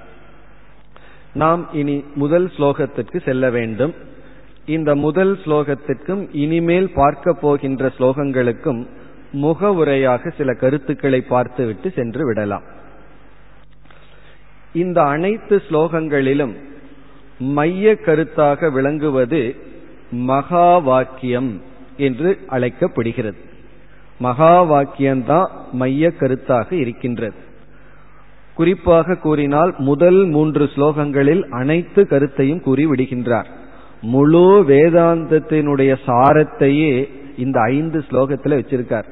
[1.34, 3.94] நாம் இனி முதல் ஸ்லோகத்திற்கு செல்ல வேண்டும்.
[4.76, 8.82] இந்த முதல் ஸ்லோகத்திற்கும் இனிமேல் பார்க்க போகின்ற ஸ்லோகங்களுக்கும்
[9.34, 12.66] முகவுரையாக சில கருத்துக்களை பார்த்துவிட்டு சென்று விடலாம்.
[14.74, 16.54] இந்த அனைத்து ஸ்லோகங்களிலும்
[17.58, 19.42] மைய கருத்தாக விளங்குவது
[20.12, 21.52] மகா வாக்கியம்
[21.98, 23.40] என்று அழைக்கப்படுகிறது.
[24.20, 27.40] மகா வாக்கியம்தான் மைய கருத்தாக இருக்கின்றது.
[28.56, 33.50] குறிப்பாக கூறினால் முதல் மூன்று ஸ்லோகங்களில் அனைத்து கருத்தையும் கூறிவிடுகின்றார்.
[34.02, 39.04] முழு வேதாந்தத்தினுடைய சாரத்தையே இந்த ஐந்து ஸ்லோகத்தில் வச்சிருக்கார்.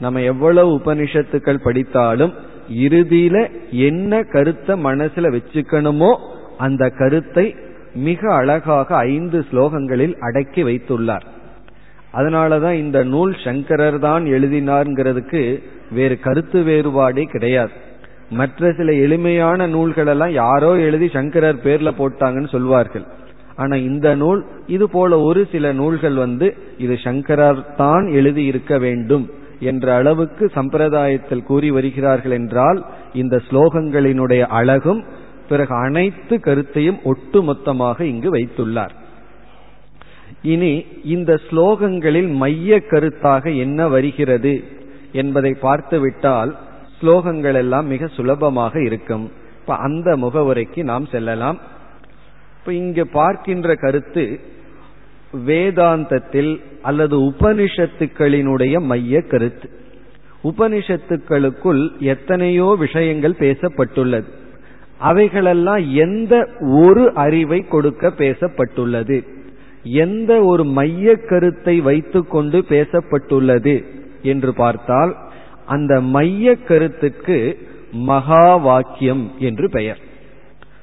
[0.00, 2.32] நம்ம எவ்வளவு உபனிஷத்துக்கள் படித்தாலும்
[2.70, 6.16] இறுதியில என்ன கருத்தை மனசுல வச்சுக்கணுமோ
[6.58, 7.54] அந்த கருத்தை
[7.94, 11.26] மிக அழகாக ஐந்து ஸ்லோகங்களில் அடக்கி வைத்துள்ளார்.
[12.14, 17.70] அதனாலதான் இந்த நூல் சங்கரர் தான் எழுதினார்ங்கிறதுக்கு வேறு கருத்து வேறுபாடே கிடையாது.
[18.30, 23.06] மற்ற சில எளிமையான நூல்களெல்லாம் யாரோ எழுதி சங்கரர் பேர்ல போட்டாங்கன்னு சொல்வார்கள்.
[23.56, 29.30] ஆனா இந்த நூல் இது போல ஒரு சில நூல்கள் வந்து இது சங்கரர் தான் எழுதி இருக்க வேண்டும்
[29.60, 35.04] என்ற அளவுக்கு சம்பிரதாயத்தில் கூறி வருகிறார்கள் என்றால் இந்த ஸ்லோகங்களினுடைய அழகும்
[35.48, 38.90] பிறகு அனைத்து கருத்தையும் ஒட்டுமொத்தமாக இங்கு வைத்துள்ளார்.
[40.42, 44.64] இனி இந்த ஸ்லோகங்களில் மைய கருத்தாக என்ன வருகிறது
[45.12, 46.56] என்பதை பார்த்துவிட்டால்
[47.00, 49.30] ஸ்லோகங்கள் எல்லாம் மிக சுலபமாக இருக்கும்.
[49.60, 51.58] இப்ப அந்த முகவுரைக்கு நாம் செல்லலாம்.
[52.62, 54.40] இப்ப இங்கு பார்க்கின்ற கருத்து
[55.46, 59.70] வேதாந்தத்தில் அல்லது உபனிஷத்துக்களினுடைய மைய கருத்து.
[60.44, 64.24] உபனிஷத்துக்களுக்குள் எத்தனையோ விஷயங்கள் பேசப்பட்டுள்ளது.
[64.98, 69.24] அவைகளெல்லாம் எந்த ஒரு அறிவை கொடுக்க பேசப்பட்டுள்ளது?
[69.82, 73.84] எந்த ஒரு மைய கருத்தை வைத்துக்கொண்டு பேசப்பட்டுள்ளது
[74.22, 75.16] என்று பார்த்தால்
[75.66, 77.58] அந்த மைய கருத்துக்கு
[77.92, 79.98] மகா வாக்கியம் என்று பெயர்.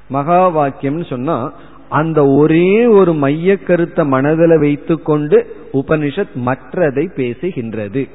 [0.09, 1.53] மகா வாக்கியம் சொன்னா
[1.89, 8.09] அந்த ஒரே ஒரு மைய கருத்தை மனதில் வைத்துக்கொண்டு உபனிஷத் மற்றதை பேசுகின்றது.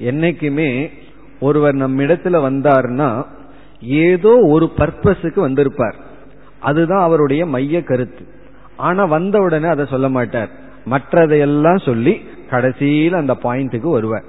[0.00, 0.90] என்னைக்குமே
[1.40, 3.24] ஒருவர் நம்மிடத்துல வந்தார்னா
[3.82, 5.94] ஏதோ ஒரு பர்பஸுக்கு வந்திருப்பார்.
[6.60, 8.26] அதுதான் அவருடைய மைய கருத்து.
[8.76, 10.50] ஆனா வந்த உடனே அதை சொல்ல மாட்டார்.
[10.90, 14.24] மற்றதையெல்லாம் சொல்லி கடைசியில் அந்த பாயிண்ட்டுக்கு வருவார்.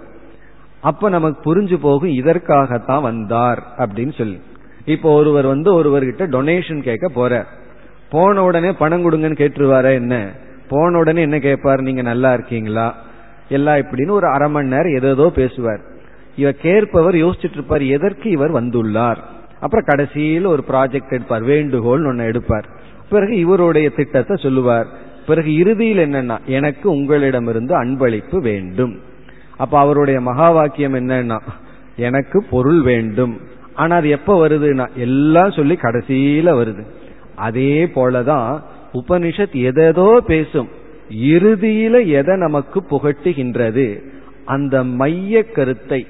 [0.81, 4.39] அப்ப நமக்கு புரிஞ்சு போகும் இதற்காகத்தான் வந்தார் அப்படின்னு சொல்லி.
[4.85, 7.63] இப்போ ஒருவர் வந்து ஒருவர்கிட்ட டொனேஷன் கேட்க போறார்.
[8.09, 10.31] போன உடனே பணம் கொடுங்கன்னு கேட்டுருவாரா என்ன?
[10.69, 11.81] போன உடனே என்ன கேட்பார்?
[11.81, 12.95] நீங்க நல்லா இருக்கீங்களா?
[13.49, 15.79] எல்லாம் இப்படின்னு ஒரு அரை மணி நேரம் ஏதோ பேசுவார்.
[16.35, 19.17] இவர் கேட்பவர் யோசிச்சுட்டு இருப்பார் எதற்கு இவர் வந்துள்ளார்?
[19.59, 22.65] அப்புறம் கடைசியில் ஒரு ப்ராஜெக்ட் எடுப்பார் வேண்டுகோள் ஒன்னு எடுப்பார்.
[23.09, 24.87] பிறகு இவருடைய திட்டத்தை சொல்லுவார்.
[25.27, 28.99] பிறகு இறுதியில் என்னன்னா எனக்கு உங்களிடமிருந்து அன்பளிப்பு வேண்டும்.
[29.57, 31.39] அப்ப அவருடைய மகா வாக்கியம் என்னன்னா
[31.95, 33.39] எனக்கு பொருள் வேண்டும்.
[33.73, 36.83] ஆனா அது எப்ப வருதுன்னா எல்லாம் சொல்லி கடைசியில வருது.
[37.35, 38.61] அதே போலதான்
[38.93, 40.69] உபனிஷத் எதோ பேசும்.
[41.09, 44.03] இறுதியில எதை நமக்கு புகட்டுகின்றது?
[44.45, 46.07] அந்த மைய கருத்தை.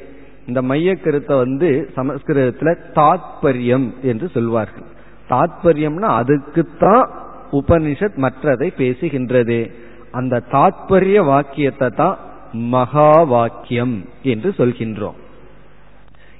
[0.47, 4.83] இந்த மைய கருத்தை வந்து சமஸ்கிருதத்துல தாத்பரியம் என்று சொல்வார்கள்.
[5.29, 7.09] தாத்பரியம்னா அதுக்குத்தான்
[7.51, 9.71] உபனிஷத் மற்றதை பேசுகின்றது.
[10.11, 12.17] அந்த தாத்பரிய வாக்கியத்தை தான்
[12.51, 15.13] மகா வாக்கியம் என்று சொல்கின்றோம்.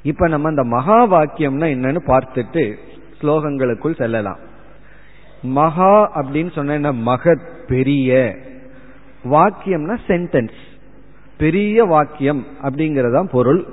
[0.04, 2.74] இப்ப நம்ம அந்த மகா வாக்கியம்னா என்னன்னு பார்த்துட்டு
[3.22, 4.38] ஸ்லோகங்களுக்குள் செல்லலாம்.
[5.42, 8.36] மகா அப்படின்னு சொன்ன மகத் பெரிய.
[9.24, 10.54] வாக்கியம்னா சென்டென்ஸ்
[11.38, 13.66] பெரிய வாக்கியம் அப்படிங்கறதான் பொருள்.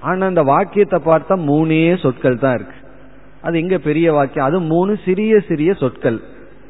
[0.00, 2.74] ஆனா அந்த வாக்கியத்தை பார்த்தா மூணே சொற்கள் தான் இருக்கு.
[3.42, 4.46] அது எங்க பெரிய வாக்கியம்?
[4.46, 6.20] அது மூணு சிறிய சிறிய சொற்கள்.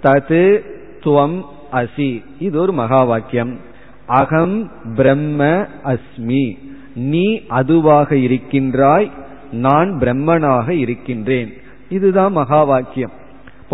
[0.02, 0.60] தது
[1.00, 2.24] துவம் அசி.
[2.38, 3.58] இது ஒரு மகா வாக்கியம்.
[4.06, 6.58] அகம் பிரம்ம அஸ்மி.
[6.94, 9.10] நீ அதுவாக இருக்கின்றாய்
[9.52, 11.52] நான் பிரம்மனாக இருக்கின்றேன்.
[11.88, 13.22] இதுதான் மகா வாக்கியம்.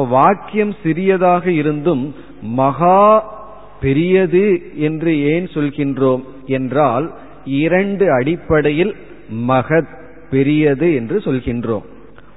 [0.00, 3.32] இப்போ வாக்கியம் சிறியதாக இருந்தும் மகா
[3.80, 8.94] பெரியது என்று ஏன் சொல்கின்றோம் என்றால் இரண்டு அடிப்படையில்
[9.48, 9.92] மகத்
[10.30, 11.82] பெரியது என்று சொல்கின்றோம்.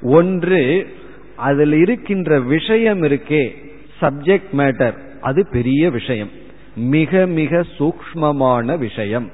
[0.01, 0.87] ஒன்று
[1.35, 3.55] அதில் இருக்கின்ற விஷயம் இருக்கே
[4.01, 6.29] சப்ஜெக்ட் மேட்டர் அது பெரிய விஷயம்
[6.75, 9.29] மிக மிக சூக்மமான விஷயம்.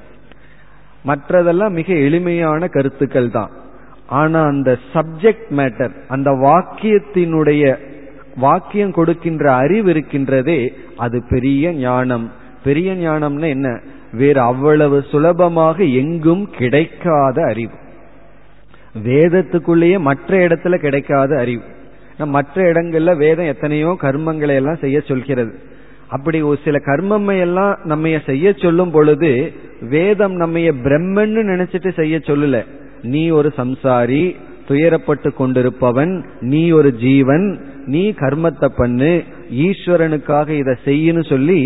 [1.06, 3.50] மற்றதெல்லாம் மிக எளிமையான கருத்துக்கள் தான்
[4.08, 7.88] ஆனா அந்த சப்ஜெக்ட் மேட்டர் அந்த வாக்கியத்தினுடைய
[8.39, 12.32] வாக்கியம் கொடுக்கின்ற அறிவு இருக்கின்றதே அது பெரிய ஞானம்.
[12.63, 13.80] பெரிய ஞானம்னா என்ன?
[14.13, 17.75] வேறு அவ்வளவு சுலபமாக எங்கும் கிடைக்காத அறிவு.
[19.04, 21.63] வேதத்துக்குள்ளேயே மற்ற இடத்துல கிடைக்காத அறிவு.
[22.17, 25.54] மற்ற இடங்கள்ல வேதம் எத்தனையோ கர்மங்களை எல்லாம் செய்ய சொல்கிறது.
[26.08, 32.65] அப்படி ஒரு சில கர்மமை எல்லாம் நம்ம செய்ய சொல்லும் பொழுது வேதம் நம்ம பிரம்மன்னு நினைச்சிட்டு செய்ய சொல்லல.
[33.02, 34.36] நீ ஒரு சம்சாரி
[34.70, 36.14] துயரப்பட்டு கொண்டிருப்பவன்
[36.52, 37.46] நீ ஒரு ஜீவன்
[37.86, 39.12] நீ கர்மத்தை பண்ணு
[39.66, 41.60] ஈஸ்வரனுக்காக இதை செய்யுன்னு சொல்லி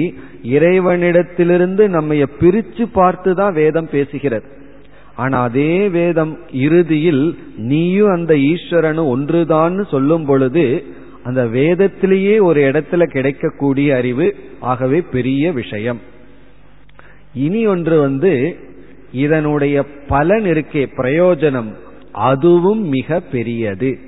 [0.57, 4.47] இறைவனிடத்திலிருந்து நம்ம பிரிச்சு பார்த்து தான் வேதம் பேசுகிறது.
[5.15, 6.33] ஆனா அதே வேதம்
[6.65, 7.23] இறுதியில்
[7.71, 10.65] நீயும் அந்த ஈஸ்வரனும் ஒன்றுதான்னு சொல்லும் பொழுது
[11.23, 14.25] அந்த வேதத்திலேயே ஒரு இடத்துல கிடைக்கக்கூடிய அறிவு
[14.71, 15.99] ஆகவே பெரிய விஷயம்.
[17.45, 18.33] இனி ஒன்று வந்து
[19.11, 21.71] இதனுடைய பலன் இருக்கே பிரயோஜனம்.
[22.13, 23.99] அதுவும் மிக பெரியது.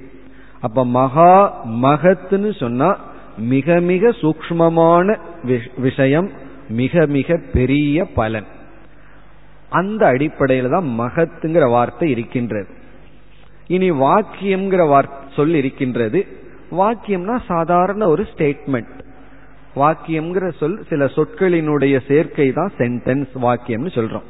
[0.62, 2.98] அப்ப மகா மகத்துன்னு சொன்னா
[3.38, 5.18] மிக மிக சூக்மமான
[5.78, 6.30] விஷயம்
[6.70, 8.48] மிக மிக பெரிய பலன்.
[9.70, 12.68] அந்த அடிப்படையில தான் மகத்துங்கிற வார்த்தை இருக்கின்றது.
[13.68, 15.04] இனி வாக்கியம்ங்கிற
[15.36, 16.20] சொல் இருக்கின்றது.
[16.72, 18.94] வாக்கியம்னா சாதாரண ஒரு ஸ்டேட்மெண்ட்
[19.76, 24.28] வாக்கியம்ங்கிற சொல் சில சொற்களினுடைய சேர்க்கை தான் சென்டென்ஸ் வாக்கியம்னு சொல்றோம்.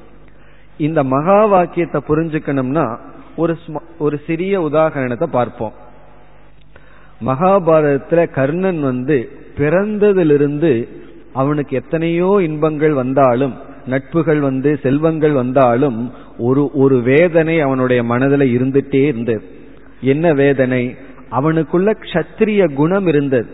[0.77, 2.99] இந்த மகா வாக்கியத்தை புரிஞ்சுக்கணும்னா
[3.35, 3.57] ஒரு
[3.97, 5.73] ஒரு சிறிய உதாகரணத்தை பார்ப்போம்.
[7.25, 10.87] மகாபாரதத்துல கர்ணன் வந்து பிறந்ததிலிருந்து
[11.33, 13.53] அவனுக்கு எத்தனையோ இன்பங்கள் வந்தாலும்
[13.87, 19.43] நட்புகள் வந்து செல்வங்கள் வந்தாலும் ஒரு ஒரு வேதனை அவனுடைய மனதில் இருந்துட்டே இருந்தது.
[20.01, 20.95] என்ன வேதனை?
[21.31, 23.49] அவனுக்குள்ள க்ஷத்திரிய குணம் இருந்தது.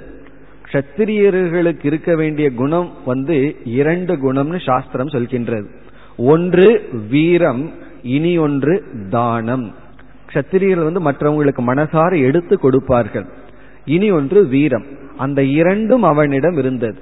[0.72, 5.68] க்ஷத்திரியர்களுக்கு இருக்க வேண்டிய குணம் வந்து இரண்டு குணம்னு சாஸ்திரம் சொல்கின்றது.
[6.18, 7.72] ஒன்று வீரம்
[8.04, 9.76] இனி ஒன்று தானம்.
[10.34, 13.26] கத்திரியர்கள் வந்து மற்றவங்களுக்கு மனசார எடுத்து கொடுப்பார்கள்.
[13.86, 14.86] இனி ஒன்று வீரம்.
[15.18, 16.98] அந்த இரண்டும் அவனிடம் இருந்தது.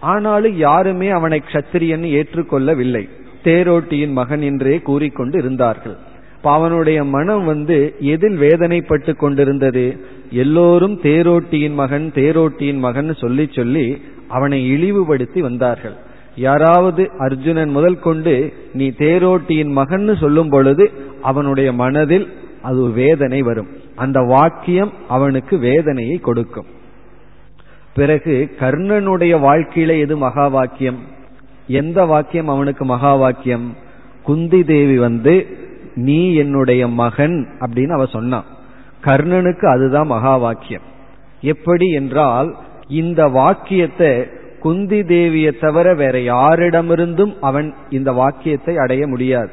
[0.00, 3.08] ஆனாலும் யாருமே அவனை க்ஷத்திரியன் ஏற்றுக்கொள்ளவில்லை.
[3.44, 5.96] தேரோட்டியின் மகன் என்றே கூறிக்கொண்டு இருந்தார்கள்.
[6.42, 9.96] அவனுடைய மனம் வந்து எதில் வேதனைப்பட்டு கொண்டிருந்தது?
[10.30, 16.03] எல்லோரும் தேரோட்டியின் மகன் தேரோட்டியின் மகன் சொல்லி சொல்லி அவனை இழிவுபடுத்தி வந்தார்கள்.
[16.36, 20.90] யாராவது அர்ஜுனன் முதல் கொண்டு நீ தேரோட்டியின் மகன் சொல்லும் பொழுது
[21.22, 23.68] அவனுடைய மனதில் அது வேதனை வரும்.
[23.96, 26.66] அந்த வாக்கியம் அவனுக்கு வேதனையை கொடுக்கும்.
[27.94, 30.98] பிறகு கர்ணனுடைய வாழ்க்கையில எது மகா வாக்கியம்
[31.66, 33.76] எந்த வாக்கியம் அவனுக்கு மகா வாக்கியம்
[34.22, 35.46] குந்தி தேவி வந்து
[35.94, 38.44] நீ என்னுடைய மகன் அப்படின்னு அவ சொன்னான்
[39.04, 40.82] கர்ணனுக்கு அதுதான் மகா வாக்கியம்
[41.40, 42.56] எப்படி என்றால்
[42.88, 44.26] இந்த வாக்கியத்தை
[44.64, 49.52] குந்தி தேவியை தவிர வேற யாரிடமிருந்தும் அவன் இந்த வாக்கியத்தை அடைய முடியாது.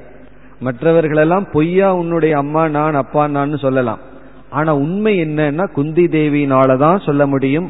[0.59, 4.01] மற்றவர்களெல்லாம் பொய்யா உன்னுடைய அம்மா நான் அப்பா நான் சொல்லலாம்.
[4.49, 7.67] ஆனா உண்மை என்னன்னா குந்தி தேவியினாலதான் சொல்ல முடியும்.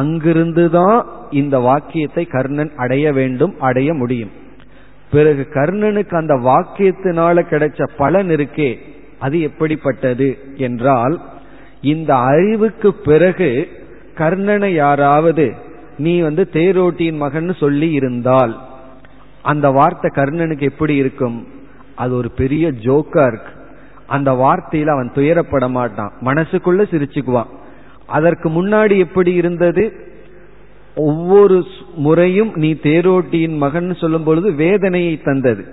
[0.00, 0.98] அங்கிருந்து தான்
[1.30, 4.32] இந்த வாக்கியத்தை கர்ணன் அடைய வேண்டும் அடைய முடியும்.
[5.10, 8.70] பிறகு கர்ணனுக்கு அந்த வாக்கியத்தினால கிடைச்ச பலன் இருக்கே
[9.18, 11.14] அது எப்படிப்பட்டது என்றால்
[11.92, 13.50] இந்த அறிவுக்கு பிறகு
[14.18, 15.46] கர்ணனை யாராவது
[15.98, 18.60] நீ வந்து தேரோட்டியின் மகன் சொல்லி இருந்தால்
[19.42, 21.46] அந்த வார்த்தை கர்ணனுக்கு எப்படி இருக்கும்?
[21.94, 23.52] அது ஒரு பெரிய ஜோக்கா இருக்கு.
[24.06, 26.12] அந்த வார்த்தையில அவன் துயரப்பட மாட்டான்.
[26.20, 27.46] மனசுக்குள்ள சிரிச்சுக்குவான்.
[28.06, 29.92] அதற்கு முன்னாடி எப்படி இருந்தது?
[30.96, 35.64] ஒவ்வொரு முறையும் நீ தேரோட்டியின் மகன் சொல்லும் பொழுது வேதனையை தந்தது.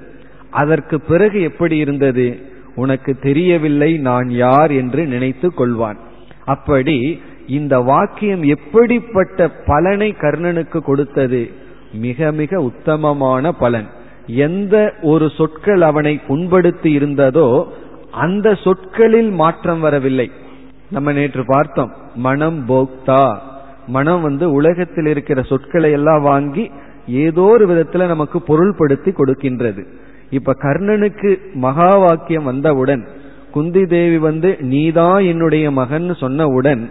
[0.50, 2.42] அதற்கு பிறகு எப்படி இருந்தது?
[2.76, 5.98] உனக்கு தெரியவில்லை நான் யார் என்று நினைத்து கொள்வான்.
[6.46, 11.50] அப்படி இந்த வாக்கியம் எப்படிப்பட்ட பலனை கர்ணனுக்கு கொடுத்தது?
[11.94, 13.88] மிக மிக உத்தமமான பலன்.
[14.26, 17.66] எந்த ஒரு சொற்கள் அவனை புண்படுத்தி இருந்ததோ
[18.12, 20.32] அந்த சொற்களில் மாற்றம் வரவில்லை.
[20.92, 23.38] நம்ம நேற்று பார்த்தோம் மனம் போக்தா.
[23.88, 26.72] மனம் வந்து உலகத்தில் இருக்கிற சொற்களை எல்லாம் வாங்கி
[27.08, 29.86] ஏதோ ஒரு விதத்துல நமக்கு பொருள்படுத்தி கொடுக்கின்றது.
[30.30, 33.08] இப்ப கர்ணனுக்கு மகா வாக்கியம் வந்தவுடன்
[33.52, 36.90] குந்தி தேவி வந்து நீதான் என்னுடைய மகன் சொன்னவுடன்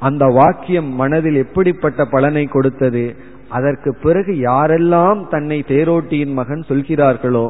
[0.00, 3.04] அந்த வாக்கியம் மனதில் எப்படிப்பட்ட பலனை கொடுத்தது?
[3.48, 7.46] அதற்கு பிறகு யாரெல்லாம் தன்னை தேரோட்டியின் மகன் சொல்கிறார்களோ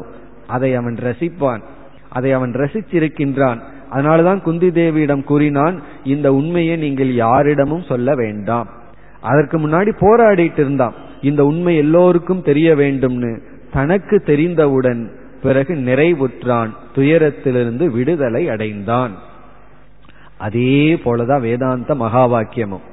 [0.47, 1.61] அதை அவன் ரசிப்பான்.
[2.09, 3.59] அதை அவன் ரசிச்சிருக்கின்றான்
[3.91, 8.67] அதனாலதான் குந்தி தேவியிடம் கூறினான் இந்த உண்மையை நீங்கள் யாரிடமும் சொல்ல வேண்டாம்.
[9.21, 10.93] அதற்கு முன்னாடி போராடிட்டு இருந்தான்.
[11.21, 13.31] இந்த உண்மை எல்லோருக்கும் தெரிய வேண்டும்னு
[13.73, 15.01] தனக்கு தெரிந்தவுடன்
[15.43, 16.71] பிறகு நிறைவுற்றான்.
[16.95, 19.11] துயரத்திலிருந்து விடுதலை அடைந்தான்.
[20.45, 22.85] அதே போலதான் வேதாந்த மகா வாக்கியமும்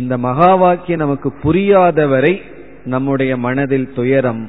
[0.00, 2.34] இந்த மகா வாக்கியம் நமக்கு புரியாதவரை
[2.84, 4.42] நம்முடைய மனதில் துயரம்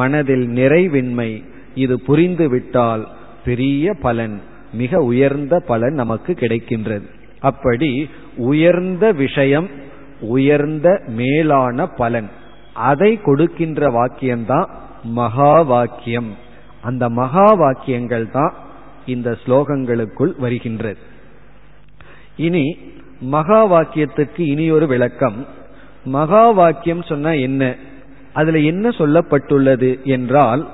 [0.00, 1.30] மனதில் நிறைவின்மை
[1.74, 3.04] இது புரிந்து விட்டால்
[3.44, 4.36] பெரிய பலன்
[4.72, 7.06] மிக உயர்ந்த பலன் நமக்கு கிடைக்கின்றது.
[7.40, 7.90] அப்படி
[8.50, 9.68] உயர்ந்த விஷயம்
[10.34, 10.88] உயர்ந்த
[11.18, 12.28] மேலான பலன்
[12.90, 14.68] அதை கொடுக்கின்ற வாக்கியம்தான்
[15.18, 16.30] மகா வாக்கியம்
[16.82, 18.54] அந்த மகா வாக்கியங்கள் தான்
[19.06, 21.00] இந்த ஸ்லோகங்களுக்குள் வருகின்றது.
[22.36, 22.76] இனி
[23.20, 25.44] மகா வாக்கியத்துக்கு இனி ஒரு விளக்கம்.
[26.04, 27.74] மகா வாக்கியம் சொன்னா என்ன?
[28.32, 30.68] அதுல என்ன சொல்லப்பட்டுள்ளது என்றால்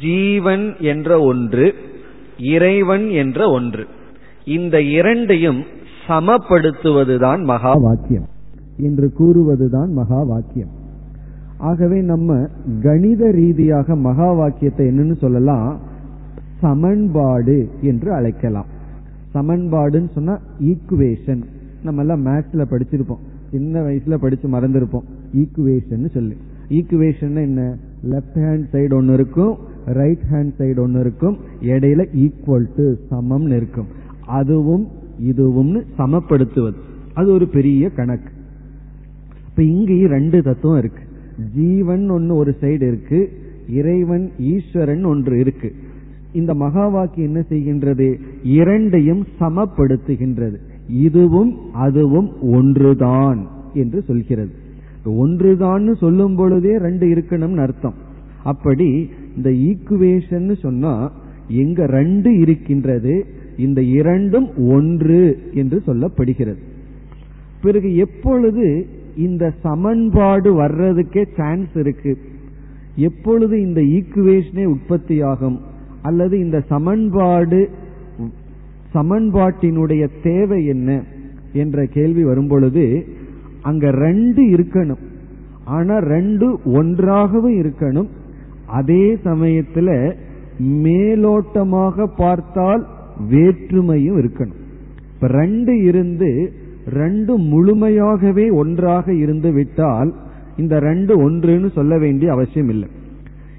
[0.00, 1.74] ஜீவன் என்ற ஒன்று
[2.38, 3.86] இறைவன் என்ற ஒன்று.
[4.44, 5.64] இந்த இரண்டையும்
[6.08, 8.26] சமப்படுத்துவதுதான் மகா வாக்கியம்.
[8.78, 10.78] என்று கூறுவதுதான் மகா வாக்கியம்.
[11.58, 12.48] ஆகவே நம்ம
[12.82, 15.80] கணித ரீதியாக மகா வாக்கியத்தை என்னன்னு சொல்லலாம்?
[16.60, 18.66] சமன்பாடு என்று அழைக்கலாம்.
[19.34, 21.42] சமன்பாடுன்னு சொன்னா ஈக்குவேஷன்
[21.82, 23.18] நம்ம எல்லாம் மேத்ஸ்ல படிச்சிருப்போம்.
[23.50, 25.04] சின்ன வயசுல படிச்சு மறந்துருப்போம்.
[25.34, 26.34] ஈக்குவேஷன் சொல்லி.
[26.68, 27.76] ஈக்குவேஷன் என்ன?
[28.10, 33.86] லெப்ட் ஹேண்ட் சைடு ஒன்னு இருக்கும் ரைட் ஹேண்ட் சைடு ஒன்னு இருக்கும் இடையில ஈக்குவல் டு சமம்னு இருக்கும்.
[34.26, 34.88] அதுவும்
[35.22, 36.74] இதுவும்னு சமப்படுத்துவது.
[37.14, 38.32] அது ஒரு பெரிய கணக்கு.
[39.48, 41.02] இப்ப இங்கேயும் ரெண்டு தத்துவம் இருக்கு.
[41.54, 43.30] ஜீவன் ஒன்னு ஒரு சைடு இருக்கு
[43.68, 45.72] இறைவன் ஈஸ்வரன் ஒன்று இருக்கு.
[46.32, 48.20] இந்த மகா வாக்கியம் என்ன செய்கின்றது?
[48.42, 50.56] இரண்டையும் சமப்படுத்துகின்றது.
[50.88, 54.50] இதுவும் அதுவும் ஒன்றுதான் என்று சொல்கிறது.
[55.04, 57.94] ஒன்றுதான் சொல்லும் பொழுதே ரெண்டு இருக்கணும்னு அர்த்தம்.
[58.44, 61.12] அப்படி இந்த ஈக்குவேஷன் சொன்னா
[61.48, 63.26] எங்க ரெண்டு இருக்கின்றது
[63.56, 66.58] இந்த இரண்டும் ஒன்று என்று சொல்லப்படுகிறது.
[67.62, 72.18] பிறகு எப்பொழுது இந்த சமன்பாடு வர்றதுக்கே சான்ஸ் இருக்கு?
[72.96, 75.60] எப்பொழுது இந்த ஈக்குவேஷனே உற்பத்தியாகும்?
[76.02, 77.68] அல்லது இந்த சமன்பாடு
[78.94, 81.02] சமன்பாட்டினுடைய தேவை என்ன
[81.52, 83.06] என்ற கேள்வி வரும்பொழுது
[83.62, 85.02] அங்க ரெண்டு இருக்கணும்.
[85.64, 88.08] ஆனா ரெண்டு ஒன்றாகவும் இருக்கணும்.
[88.66, 90.16] அதே சமயத்துல
[90.58, 92.86] மேலோட்டமாக பார்த்தால்
[93.30, 94.58] வேற்றுமையும் இருக்கணும்.
[95.14, 96.52] இப்ப ரெண்டு இருந்து
[96.86, 100.14] ரெண்டு முழுமையாகவே ஒன்றாக இருந்து விட்டால்
[100.56, 102.88] இந்த ரெண்டு ஒன்றுன்னு சொல்ல வேண்டிய அவசியம் இல்லை.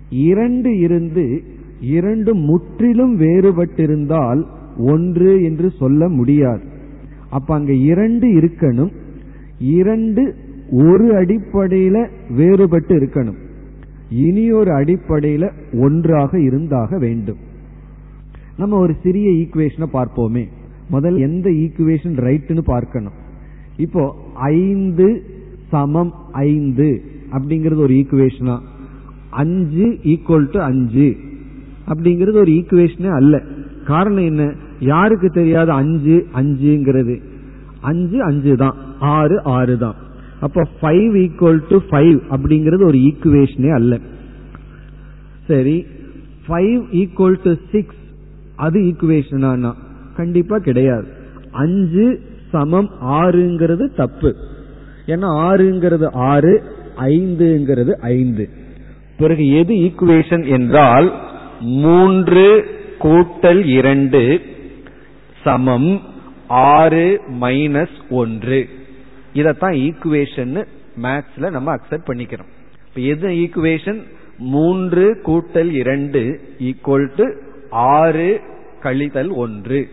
[0.09, 1.43] இரண்டு இருந்து
[1.81, 4.45] இரண்டு முற்றிலும் வேறுபட்டிருந்தால்
[4.83, 6.61] ஒன்று என்று சொல்ல முடியாது.
[7.29, 8.91] அப்ப அங்க இரண்டு இருக்கணும்.
[9.59, 10.35] இரண்டு
[10.71, 13.37] ஒரு அடிப்படையில வேறுபட்டு இருக்கணும்.
[14.09, 17.37] இனி ஒரு அடிப்படையில ஒன்றாக இருந்தாக வேண்டும்.
[18.57, 20.47] நம்ம ஒரு சிறிய ஈக்குவேஷனை பார்ப்போமே.
[20.89, 23.13] முதல் எந்த ஈக்குவேஷன் ரைட்னு பார்க்கணும்.
[23.77, 25.23] இப்போ ஐந்து
[25.69, 28.59] சமம் ஐந்து அப்படிங்கிறது ஒரு ஈக்குவேஷனா
[29.29, 31.15] அஞ்சு ஈக்குவல் டு அஞ்சு
[31.87, 33.41] அப்படிங்கிறது ஒரு ஈக்குவேஷனே அல்ல.
[33.85, 34.53] காரணம் என்ன?
[34.81, 37.21] யாருக்கு தெரியாது அஞ்சு அஞ்சுங்கிறது.
[37.81, 38.75] அஞ்சு அஞ்சு தான்.
[38.99, 39.95] ஆறு ஆறு தான்.
[40.39, 43.99] அப்ப ஃபைவ் ஈக்குவல் டு ஃபைவ் அப்படிங்கிறது ஒரு ஈக்குவேஷனே அல்ல.
[45.47, 45.85] சரி
[46.47, 47.99] ஃபைவ் ஈக்குவல் டு சிக்ஸ்
[48.55, 49.73] அது ஈக்குவேஷனா
[50.15, 51.07] கண்டிப்பா கிடையாது.
[51.51, 54.35] அஞ்சு சமம் ஆறுங்கிறது தப்பு.
[55.05, 56.63] ஏன்னா ஆறுங்கிறது ஆறு
[56.97, 58.49] ஐந்துங்கிறது ஐந்து.
[59.17, 61.13] பிறகு எது ஈக்குவேஷன் என்றால்
[61.59, 62.65] மூன்று
[62.99, 64.41] கூட்டல் இரண்டு
[65.43, 66.01] சமம்
[66.47, 68.69] ஆறு மைனஸ் ஒன்று.
[69.33, 70.65] இதத்தான் ஈக்குவேஷன்
[71.01, 72.49] மேத்ஸ்ல நம்ம அக்செப்ட் பண்ணிக்கிறோம்.
[72.87, 74.01] இப்போ எது ஈக்குவேஷன்
[74.37, 77.25] மூன்று கூட்டல் இரண்டு ஈக்குவல் டு
[77.69, 78.41] ஆறு
[78.83, 79.89] கழித்தல் ஒன்று.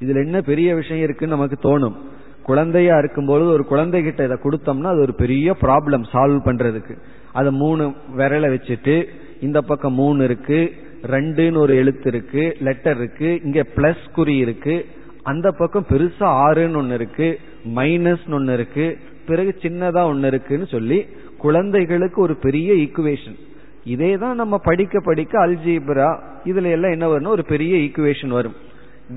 [0.00, 1.96] இதுல என்ன பெரிய விஷயம் இருக்குன்னு நமக்கு தோணும்.
[2.42, 6.98] குழந்தையா இருக்கும்போது ஒரு குழந்தை கிட்ட இதை கொடுத்தோம்னா அது ஒரு பெரிய ப்ராப்ளம் சால்வ் பண்றதுக்கு.
[7.32, 9.04] அதை மூணு விரலை வச்சுட்டு
[9.40, 14.86] இந்த பக்கம் மூணு இருக்கு ரெண்டுன்னு ஒரு எழுத்து இருக்கு லெட்டர் இருக்கு இங்க பிளஸ் குறி இருக்கு.
[15.22, 17.38] அந்த பக்கம் பெருசா ஆறுன்னு ஒன்னு இருக்கு
[17.74, 23.38] மைனஸ் ஒன்னு இருக்கு பிறகு சின்னதா ஒன்னு இருக்குன்னு சொல்லி குழந்தைகளுக்கு ஒரு பெரிய ஈக்குவேஷன்
[23.84, 28.54] இதே தான் நம்ம படிக்க படிக்க அல்ஜீப்ரா இதுல எல்லாம் என்ன வரும்னா ஒரு பெரிய ஈக்குவேஷன் வரும்.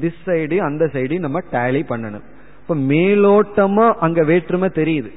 [0.01, 2.23] திஸ் சைடு அந்த சைடு நம்ம டேலி பண்ணணும்.
[2.61, 5.11] இப்ப மேலோட்டமா அங்க வேற்றுமை தெரியுது.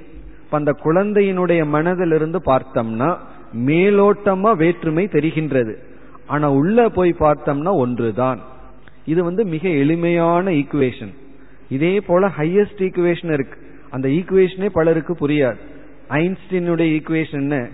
[0.44, 3.16] இப்ப அந்த குழந்தையினுடைய மனதிலிருந்து பார்த்தோம்னா
[3.66, 5.76] மேலோட்டமா வேற்றுமை தெரிகின்றது.
[6.26, 8.40] ஆனா உள்ள போய் பார்த்தோம்னா ஒன்றுதான்.
[9.06, 11.14] இது வந்து மிக எளிமையான ஈக்குவேஷன்
[11.68, 13.58] இதே போல ஹையஸ்ட் ஈக்குவேஷன் இருக்கு.
[13.90, 15.56] அந்த ஈக்குவேஷனே பலருக்கு புரியாது.
[16.08, 17.70] ஐன்ஸ்டீனுடைய equation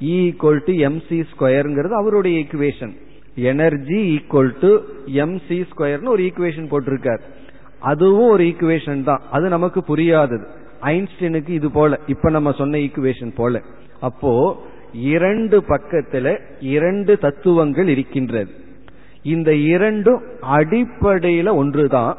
[0.00, 2.96] E equal to M C ஸ்கொயர்ங்கிறது அவருடைய equation
[3.34, 7.20] energy equal to M C ஸ்கொயர்னு ஒரு ஈக்குவேஷன் போட்டிருக்காரு.
[7.78, 9.22] அதுவும் ஒரு ஈக்குவேஷன் தான்.
[9.30, 10.46] அது நமக்கு புரியாதது.
[10.82, 12.00] ஐன்ஸ்டீனுக்கு இது போல.
[12.06, 13.60] இப்ப நம்ம சொன்ன ஈக்குவேஷன் போல.
[14.00, 14.62] அப்போ
[14.92, 18.50] இரண்டு பக்கத்துல இரண்டு தத்துவங்கள் இருக்கின்றது.
[19.22, 22.16] இந்த இரண்டும் அடிப்படையில ஒன்றுதான்.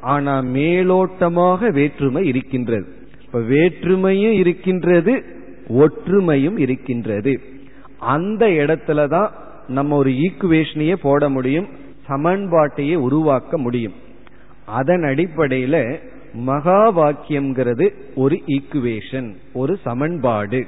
[0.00, 2.86] ஆனா மேலோட்டமாக வேற்றுமை இருக்கின்றது.
[3.24, 5.22] இப்ப வேற்றுமையும் இருக்கின்றது
[5.68, 7.40] ஒற்றுமையும் இருக்கின்றது.
[7.98, 9.32] அந்த இடத்துல தான்
[9.68, 11.68] நம்ம ஒரு ஈக்குவேஷனையே போட முடியும்
[12.08, 13.92] சமன்பாட்டையே உருவாக்க முடியும்.
[14.66, 15.98] அதன் அடிப்படையில
[16.34, 20.66] மகா வாக்கியம்ங்கிறது ஒரு ஈக்குவேஷன் ஒரு சமன்பாடு.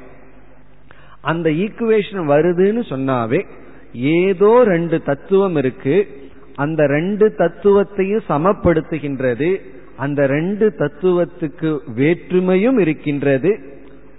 [1.21, 3.47] அந்த ஈக்குவேஷன் வருதுன்னு சொன்னாவே
[3.93, 6.09] ஏதோ ரெண்டு தத்துவம் இருக்கு.
[6.55, 9.61] அந்த ரெண்டு தத்துவத்தையும் சமப்படுத்துகின்றது.
[9.97, 13.59] அந்த ரெண்டு தத்துவத்துக்கு வேற்றுமையும் இருக்கின்றது.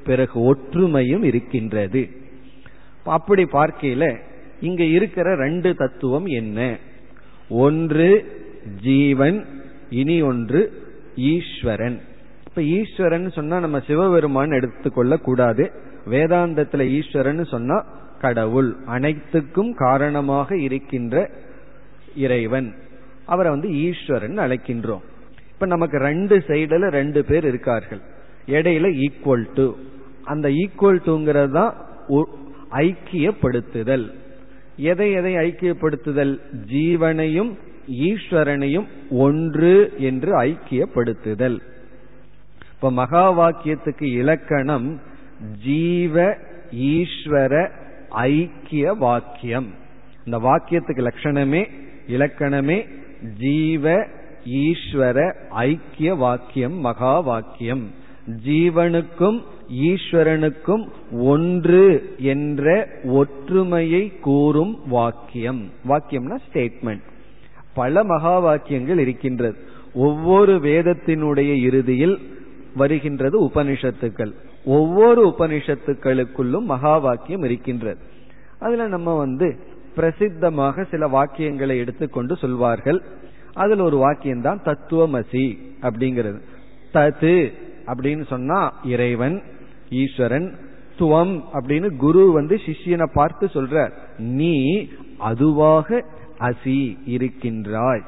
[0.06, 2.10] பிறகு ஒற்றுமையும் இருக்கின்றது.
[3.04, 4.18] அப்படி பார்க்கையில
[4.62, 6.78] இங்க இருக்கிற ரெண்டு தத்துவம் என்ன?
[7.49, 8.26] ஒன்று
[8.82, 9.45] ஜீவன்
[9.89, 10.72] இனி ஒன்று
[11.16, 11.99] ஈஸ்வரன்.
[12.47, 15.72] இப்ப ஈஸ்வரன் சொன்னா நம்ம சிவபெருமான் எடுத்துக்கொள்ள கூடாது
[16.10, 17.86] வேதாந்தத்துல ஈஸ்வரன் சொன்னா
[18.20, 18.76] கடவுள்.
[18.86, 21.30] அனைத்துக்கும் காரணமாக இருக்கின்ற
[22.16, 22.74] இறைவன்.
[23.26, 25.02] அவரை வந்து ஈஸ்வரன் அழைக்கின்றோம்.
[25.54, 28.02] இப்ப நமக்கு ரெண்டு சைடுல ரெண்டு பேர் இருக்கார்கள்.
[28.47, 29.76] இடையில ஈக்குவல் டு
[30.24, 31.76] அந்த ஈக்குவல் டுங்கிறது தான்
[32.72, 34.12] ஐக்கியப்படுத்துதல்.
[34.78, 36.39] எதை எதை ஐக்கியப்படுத்துதல்?
[36.68, 37.54] ஜீவனையும்
[37.91, 41.60] ஈஸ்வரனையும் ஒன்று என்று ஐக்கியப்படுத்துதல்.
[42.74, 44.99] இப்ப மகா வாக்கியத்துக்கு இலக்கணம்
[45.63, 46.37] ஜீவ
[46.71, 47.69] ஈஸ்வர
[48.09, 49.67] ஐக்கிய வாக்கியம்.
[50.25, 51.69] இந்த வாக்கியத்துக்கு லட்சணமே
[52.07, 52.87] இலக்கணமே
[53.37, 54.07] ஜீவ
[54.45, 57.91] ஈஸ்வர ஐக்கிய வாக்கியம் மகா வாக்கியம்.
[58.45, 65.71] ஜீவனுக்கும் ஈஸ்வரனுக்கும் ஒன்று என்ற ஒற்றுமையை கூறும் வாக்கியம்.
[65.87, 67.01] வாக்கியம்னா ஸ்டேட்மெண்ட்
[67.73, 69.57] பல மகா வாக்கியங்கள் இருக்கின்றது.
[69.93, 72.19] ஒவ்வொரு வேதத்தினுடைய இறுதியில்
[72.75, 74.31] வருகின்றது உபனிஷத்துக்கள்.
[74.66, 77.99] ஒவ்வொரு உபனிஷத்துக்களுக்குள்ளும் மகா வாக்கியம் இருக்கின்றது.
[78.59, 79.59] அதுல நம்ம வந்து
[79.95, 83.01] பிரசித்தமாக சில வாக்கியங்களை எடுத்துக்கொண்டு சொல்வார்கள்.
[83.53, 86.41] அதுல ஒரு வாக்கியம் தான் தத்துவமசி அப்படிங்கிறது.
[86.93, 87.53] தது
[87.86, 89.41] அப்படின்னு சொன்னா இறைவன்
[89.89, 90.57] ஈஸ்வரன்
[90.99, 94.88] துவம் அப்படின்னு குரு வந்து சிஷியனை பார்த்து சொல்ற நீ
[95.18, 96.05] அதுவாக
[96.39, 98.01] அசி இருக்கின்றாய்.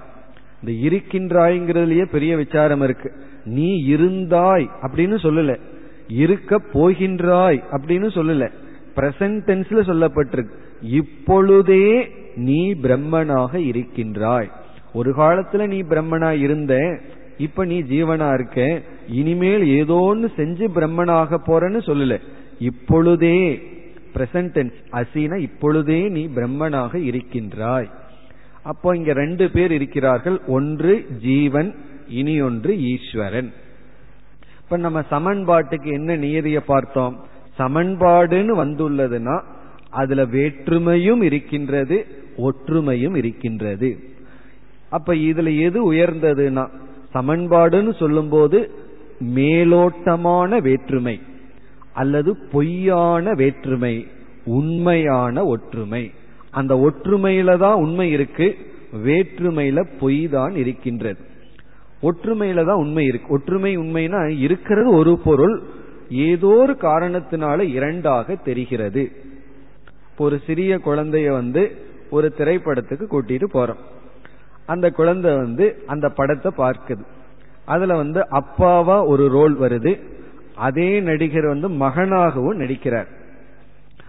[0.63, 3.13] இந்த இருக்கின்றாய்ங்கிறதுலயே பெரிய விசாரம் இருக்கு.
[3.45, 5.59] நீ இருந்தாய் அப்படின்னு சொல்லல.
[6.07, 8.51] இருக்க போகின்றாய் அப்படின்னு சொல்லல.
[8.95, 10.51] பிரசன்ட் டென்ஸ்ல சொல்லப்பட்டிருக்கு.
[10.81, 14.51] இப்பொழுதே நீ பிரம்மனாக இருக்கின்றாய்.
[14.93, 16.99] ஒரு காலத்துல நீ பிரம்மனா இருந்த
[17.37, 22.19] இப்ப நீ ஜீவனா இருக்க இனிமேல் ஏதோ ஒன்னு செஞ்சு பிரம்மனாக போறன்னு சொல்லல.
[22.59, 23.61] இப்பொழுதே
[24.13, 27.89] பிரசன்டென்ஸ் அசீன இப்பொழுதே நீ பிரம்மனாக இருக்கின்றாய்.
[28.63, 30.41] அப்போ இங்க ரெண்டு பேர் இருக்கிறார்கள்.
[30.47, 31.75] ஒன்று ஜீவன்
[32.07, 33.53] இனி ஒன்று ஈஸ்வரன்.
[34.73, 37.19] இப்ப நம்ம சமன்பாட்டுக்கு என்ன நியதியை பார்த்தோம்?
[37.57, 39.41] சமன்பாடுன்னு வந்துள்ளதுன்னா
[39.89, 42.05] அதுல வேற்றுமையும் இருக்கின்றது
[42.37, 43.99] ஒற்றுமையும் இருக்கின்றது.
[44.89, 46.67] அப்ப இதுல எது உயர்ந்ததுன்னா
[47.13, 48.71] சமன்பாடுன்னு சொல்லும்போது
[49.21, 51.21] மேலோட்டமான வேற்றுமை
[51.93, 54.07] அல்லது பொய்யான வேற்றுமை
[54.45, 56.11] உண்மையான ஒற்றுமை.
[56.51, 58.57] அந்த ஒற்றுமையில தான் உண்மை இருக்கு
[59.05, 61.21] வேற்றுமையில பொய் தான் இருக்கின்றது.
[62.03, 63.33] ஒற்றுமையில தான் உண்மை இருக்கு.
[63.33, 65.61] ஒற்றுமை உண்மைனா இருக்கிறது ஒரு பொருள்
[66.09, 69.11] ஏதோ ஒரு காரணத்தினால இரண்டாக தெரிகிறது.
[70.17, 71.71] ஒரு சிறிய குழந்தைய வந்து
[72.09, 73.81] ஒரு திரைப்படத்துக்கு கூட்டிட்டு போறோம்.
[74.65, 77.03] அந்த குழந்தை வந்து அந்த படத்தை பார்க்குது.
[77.65, 79.99] அதுல வந்து அப்பாவா ஒரு ரோல் வருது.
[80.55, 83.07] அதே நடிகர் வந்து மகனாகவும் நடிக்கிறார்.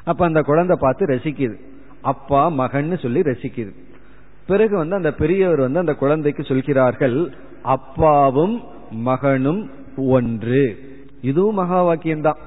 [0.05, 1.55] அப்ப அந்த குழந்தை பார்த்து ரசிக்குது.
[2.01, 3.73] அப்பா மகன்னு சொல்லி ரசிக்குது.
[4.47, 7.35] பிறகு வந்து அந்த பெரியவர் வந்து அந்த குழந்தைக்கு சொல்கிறார்கள்
[7.65, 10.79] அப்பாவும் மகனும் ஒன்று.
[11.21, 12.41] இதுவும் மகா வாக்கியம்தான்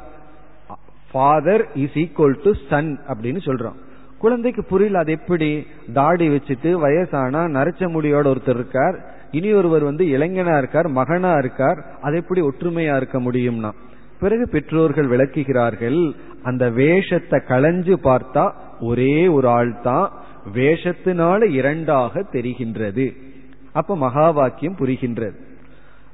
[1.12, 3.78] father is equal to son அப்படின்னு சொல்றோம்.
[4.18, 5.68] குழந்தைக்கு புரியல அது எப்படி?
[5.94, 9.16] தாடி வச்சுட்டு வயசானா நரைச்ச முடியோட ஒருத்தர் இருக்கார்.
[9.32, 11.86] இனி ஒருவர் வந்து இளைஞனா இருக்கார் மகனா இருக்கார்.
[12.02, 13.72] அது எப்படி ஒற்றுமையா இருக்க முடியும்னா?
[14.20, 16.12] பிறகு பெற்றோர்கள் விளக்குகிறார்கள்
[16.44, 20.12] அந்த வேஷத்தை களைஞ்சு பார்த்தா ஒரே ஒரு ஆள் தான்
[20.54, 23.16] வேஷத்தினால இரண்டாக தெரிகின்றது.
[23.78, 25.38] அப்ப மகா வாக்கியம் புரிகின்றது.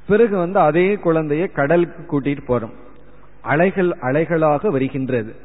[0.07, 2.73] பிறகு வந்து அதே குழந்தைய கடலுக்கு கூட்டிட்டு போறோம்.
[3.41, 5.35] அலைகள் அலைகளாக வருகின்றது.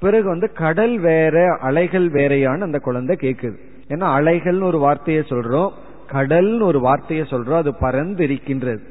[0.00, 3.56] பிறகு வந்து கடல் வேற அலைகள் வேறையான்னு அந்த குழந்தை கேக்குது.
[3.88, 5.70] ஏன்னா அலைகள்னு ஒரு வார்த்தையை சொல்றோம்
[6.12, 8.82] கடல்னு ஒரு வார்த்தையை சொல்றோம் அது பறந்து இருக்கின்றது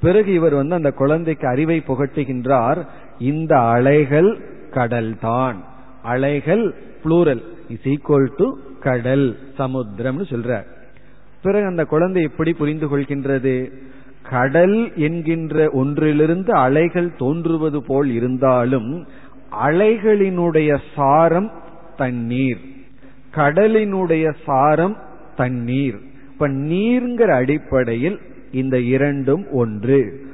[0.00, 2.80] பிறகு இவர் வந்து அந்த குழந்தைக்கு அறிவை புகட்டுகின்றார்
[3.18, 4.30] இந்த அலைகள்
[4.70, 5.58] கடல்தான்.
[6.02, 6.64] அலைகள்
[7.04, 8.46] புளூரல் இஸ் ஈக்குவல் டு
[8.80, 9.26] கடல்
[9.58, 10.66] சமுத்திரம்னு சொல்றார்.
[11.44, 13.72] பிறகு அந்த குழந்தை எப்படி புரிந்து கொள்கின்றது?
[14.30, 19.06] கடல் என்கின்ற ஒன்றிலிருந்து அலைகள் தோன்றுவது போல் இருந்தாலும்
[19.66, 21.50] அலைகளினுடைய சாரம்
[21.96, 22.60] தண்ணீர்.
[23.34, 24.96] கடலினுடைய சாரம்
[25.36, 25.98] தண்ணீர்.
[26.32, 28.18] இப்ப நீர்ங்கிற அடிப்படையில்
[28.52, 30.26] இந்த இரண்டும் ஒன்று.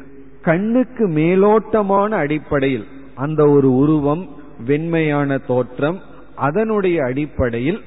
[0.43, 4.29] கண்ணுக்கு மேலோட்டமான அடிப்படையில் அந்த ஒரு உருவம்
[4.67, 6.01] வெண்மையான தோற்றம்
[6.35, 7.81] அதனுடைய அடிப்படையில்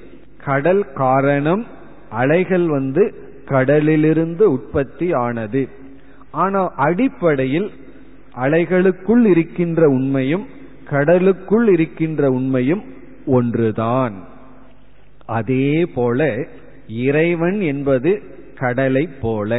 [0.46, 1.66] கடல் காரணம்
[2.14, 3.04] அலைகள் வந்து
[3.46, 5.64] கடலிலிருந்து உற்பத்தி ஆனது.
[6.32, 7.70] ஆனால் அடிப்படையில்
[8.36, 10.46] அலைகளுக்குள் இருக்கின்ற உண்மையும்
[10.90, 12.84] கடலுக்குள் இருக்கின்ற உண்மையும்
[13.26, 14.16] ஒன்றுதான்.
[15.40, 16.22] அதே போல
[16.88, 18.12] இறைவன் என்பது
[18.56, 19.52] கடலை போல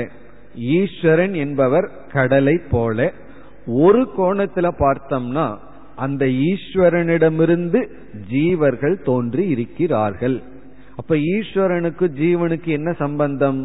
[0.73, 3.13] ஈஸ்வரன் என்பவர் கடலை போல.
[3.67, 5.47] ஒரு கோணத்துல பார்த்தோம்னா
[5.97, 7.81] அந்த ஈஸ்வரனிடமிருந்து
[8.33, 10.37] ஜீவர்கள் தோன்றி இருக்கிறார்கள்.
[10.97, 13.61] அப்ப ஈஸ்வரனுக்கு ஜீவனுக்கு என்ன சம்பந்தம்?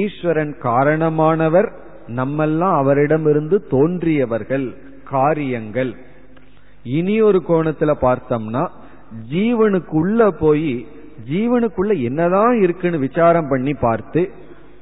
[0.00, 1.68] ஈஸ்வரன் காரணமானவர்
[2.16, 4.66] நம்மெல்லாம் அவரிடமிருந்து தோன்றியவர்கள்
[5.04, 5.92] காரியங்கள்.
[6.98, 8.62] இனி ஒரு கோணத்துல பார்த்தோம்னா
[9.30, 10.86] ஜீவனுக்குள்ள போய்
[11.30, 14.22] ஜீவனுக்குள்ள என்னதான் இருக்குன்னு விசாரம் பண்ணி பார்த்து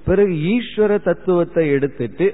[0.04, 2.26] பிறகு ஈஸ்வர தத்துவத்தை எடுத்துட்டு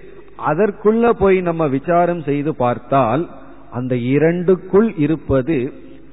[0.51, 3.23] அதற்குள்ள போய் நம்ம விசாரம் செய்து பார்த்தால்
[3.71, 5.57] அந்த இரண்டுக்குள் இருப்பது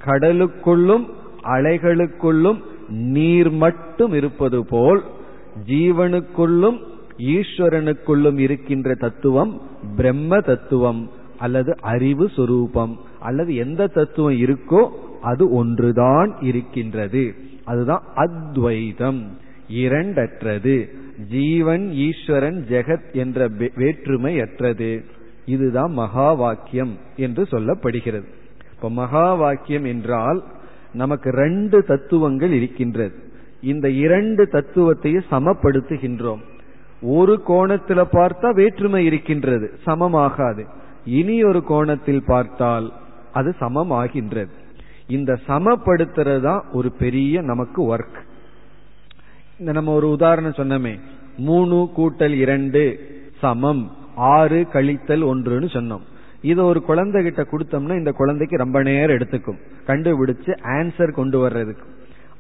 [0.05, 1.05] கடலுக்குள்ளும்
[1.55, 2.59] அலைகளுக்குள்ளும்
[2.89, 5.03] நீர் மட்டும் இருப்பது போல்
[5.67, 6.77] ஜீவனுக்குள்ளும்
[7.17, 9.61] ஈஸ்வரனுக்குள்ளும் இருக்கின்ற தத்துவம்
[9.95, 12.97] பிரம்ம தத்துவம் அல்லது அறிவு சுரூபம்.
[13.19, 14.89] அல்லது எந்த தத்துவம் இருக்கோ
[15.21, 17.35] அது ஒன்றுதான் இருக்கின்றது.
[17.63, 19.37] அதுதான் அத்வைதம்.
[19.71, 20.89] இரண்டற்றது.
[21.29, 25.05] ஜீவன் ஈஸ்வரன் ஜெகத் என்ற வேற்றுமை அற்றது
[25.45, 28.25] இதுதான் மகா வாக்கியம் என்று சொல்லப்படுகிறது.
[28.75, 30.43] இப்ப மகா வாக்கியம் என்றால்
[30.93, 33.15] நமக்கு ரெண்டு தத்துவங்கள் இருக்கின்றது.
[33.61, 36.41] இந்த இரண்டு தத்துவத்தையும் சமப்படுத்துகின்றோம்.
[37.01, 40.65] ஒரு கோணத்துல பார்த்தா வேற்றுமை இருக்கின்றது சமமாகாது.
[41.05, 42.93] இனி ஒரு கோணத்தில் பார்த்தால்
[43.33, 44.53] அது சமமாகின்றது.
[45.07, 48.19] இந்த சமப்படுத்துறது தான் ஒரு பெரிய நமக்கு ஒர்க்
[49.59, 50.99] இந்த நம்ம ஒரு உதாரணம் சொன்னோமே
[51.37, 52.81] மூணு கூட்டல் இரண்டு
[53.39, 56.05] சமம் ஆறு கழித்தல் ஒன்றுன்னு சொன்னோம்.
[56.43, 59.59] இது ஒரு குழந்தை கிட்ட கொடுத்தோம்னா இந்த குழந்தைக்கு ரொம்ப நேரம் எடுத்துக்கும்.
[59.87, 61.85] கண்டுபிடிச்சு ஆன்சர் கொண்டு வர்றதுக்கு.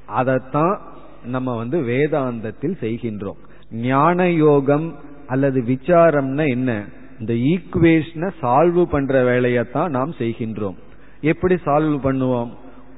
[0.05, 0.81] அதைத்தான்
[1.25, 3.39] நம்ம வந்து வேதாந்தத்தில் செய்கின்றோம்.
[3.71, 4.95] ஞான யோகம்
[5.27, 6.85] அல்லது விசாரம்னா என்ன?
[7.19, 10.75] இந்த ஈக்குவேஷனை சால்வ் பண்ற வேலையத்தான் நாம் செய்கின்றோம்.
[11.21, 12.49] எப்படி சால்வ் பண்ணுவோம்?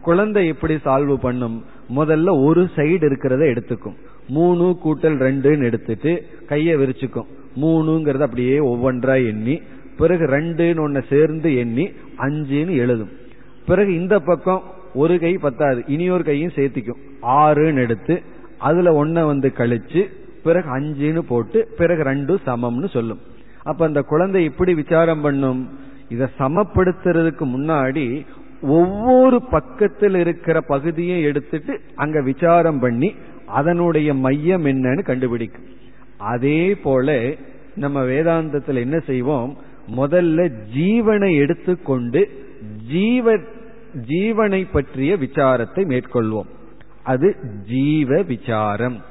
[0.02, 1.64] குழந்தை எப்படி சால்வ் பண்ணும்?
[1.96, 3.96] முதல்ல ஒரு சைடு இருக்கிறத எடுத்துக்கும்.
[4.28, 7.28] மூணு கூட்டல் ரெண்டுன்னு எடுத்துட்டு கையை விரிச்சுக்கும்.
[7.62, 9.62] மூணுங்கிறத அப்படியே ஒவ்வொன்றா எண்ணி
[9.98, 13.10] பிறகு ரெண்டுன்னு ஒன்னு சேர்ந்து எண்ணி அஞ்சுன்னு எழுதும்.
[13.66, 17.02] பிறகு இந்த பக்கம் ஒரு கை பத்தாது இனி ஒரு கையும் சேர்த்திக்கும்.
[17.22, 18.22] ஆறுன்னு எடுத்து
[18.58, 20.10] அதுல ஒன்ன வந்து கழிச்சு
[20.44, 23.20] பிறகு அஞ்சுன்னு போட்டு பிறகு ரெண்டும் சமம்னு சொல்லும்.
[23.64, 25.70] அப்ப அந்த குழந்தை இப்படி விசாரம் பண்ணும்?
[26.10, 28.26] இத சமப்படுத்துறதுக்கு முன்னாடி
[28.62, 33.16] ஒவ்வொரு பக்கத்தில் இருக்கிற பகுதியை எடுத்துட்டு அங்க விசாரம் பண்ணி
[33.46, 35.64] அதனுடைய மையம் என்னன்னு கண்டுபிடிக்கும்.
[36.18, 37.34] அதே போல
[37.76, 39.58] நம்ம வேதாந்தத்தில் என்ன செய்வோம்?
[39.88, 42.46] முதல்ல ஜீவனை எடுத்துக்கொண்டு
[42.88, 43.38] ஜீவ
[44.08, 46.48] ஜீவனை பற்றிய விசாரத்தை மேற்கொள்வோம்.
[47.04, 47.36] அது
[47.68, 49.04] ஜீவ விசாரம்.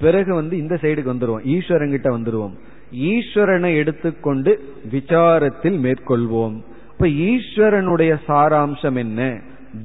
[0.00, 1.46] பிறகு வந்து இந்த சைடுக்கு வந்துருவோம்.
[1.46, 2.52] ஈஸ்வரங்கிட்ட வந்துருவோம்.
[2.92, 6.62] ஈஸ்வரனை எடுத்துக்கொண்டு விசாரத்தில் மேற்கொள்வோம்.
[6.92, 9.40] இப்ப ஈஸ்வரனுடைய சாராம்சம் என்ன?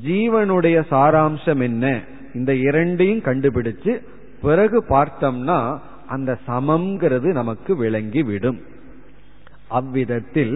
[0.07, 2.01] ஜீவனுடைய சாராம்சம் என்ன?
[2.34, 4.01] இந்த இரண்டையும் கண்டுபிடிச்சு
[4.41, 8.61] பிறகு பார்த்தோம்னா அந்த சமம்ங்கிறது நமக்கு விளங்கி விடும்
[9.80, 10.55] அவ்விதத்தில்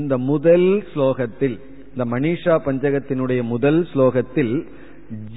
[0.00, 1.56] இந்த முதல் ஸ்லோகத்தில்
[1.92, 4.54] இந்த மணிஷா பஞ்சகத்தினுடைய முதல் ஸ்லோகத்தில்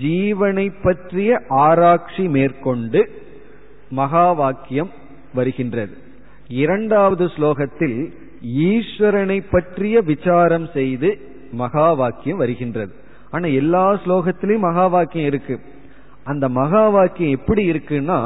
[0.03, 1.29] ஜீவனை பற்றிய
[1.63, 3.01] ஆராய்ச்சி மேற்கொண்டு
[3.89, 4.91] மகா வாக்கியம்
[5.33, 5.93] வருகின்றது.
[6.63, 7.97] இரண்டாவது ஸ்லோகத்தில்
[8.67, 11.09] ஈஸ்வரனை பற்றிய விசாரம் செய்து
[11.61, 12.93] மகா வாக்கியம் வருகின்றது.
[13.31, 15.55] ஆனா எல்லா ஸ்லோகத்திலையும் மகா வாக்கியம் இருக்கு.
[16.23, 18.19] அந்த மகா வாக்கியம் எப்படி இருக்குன்னா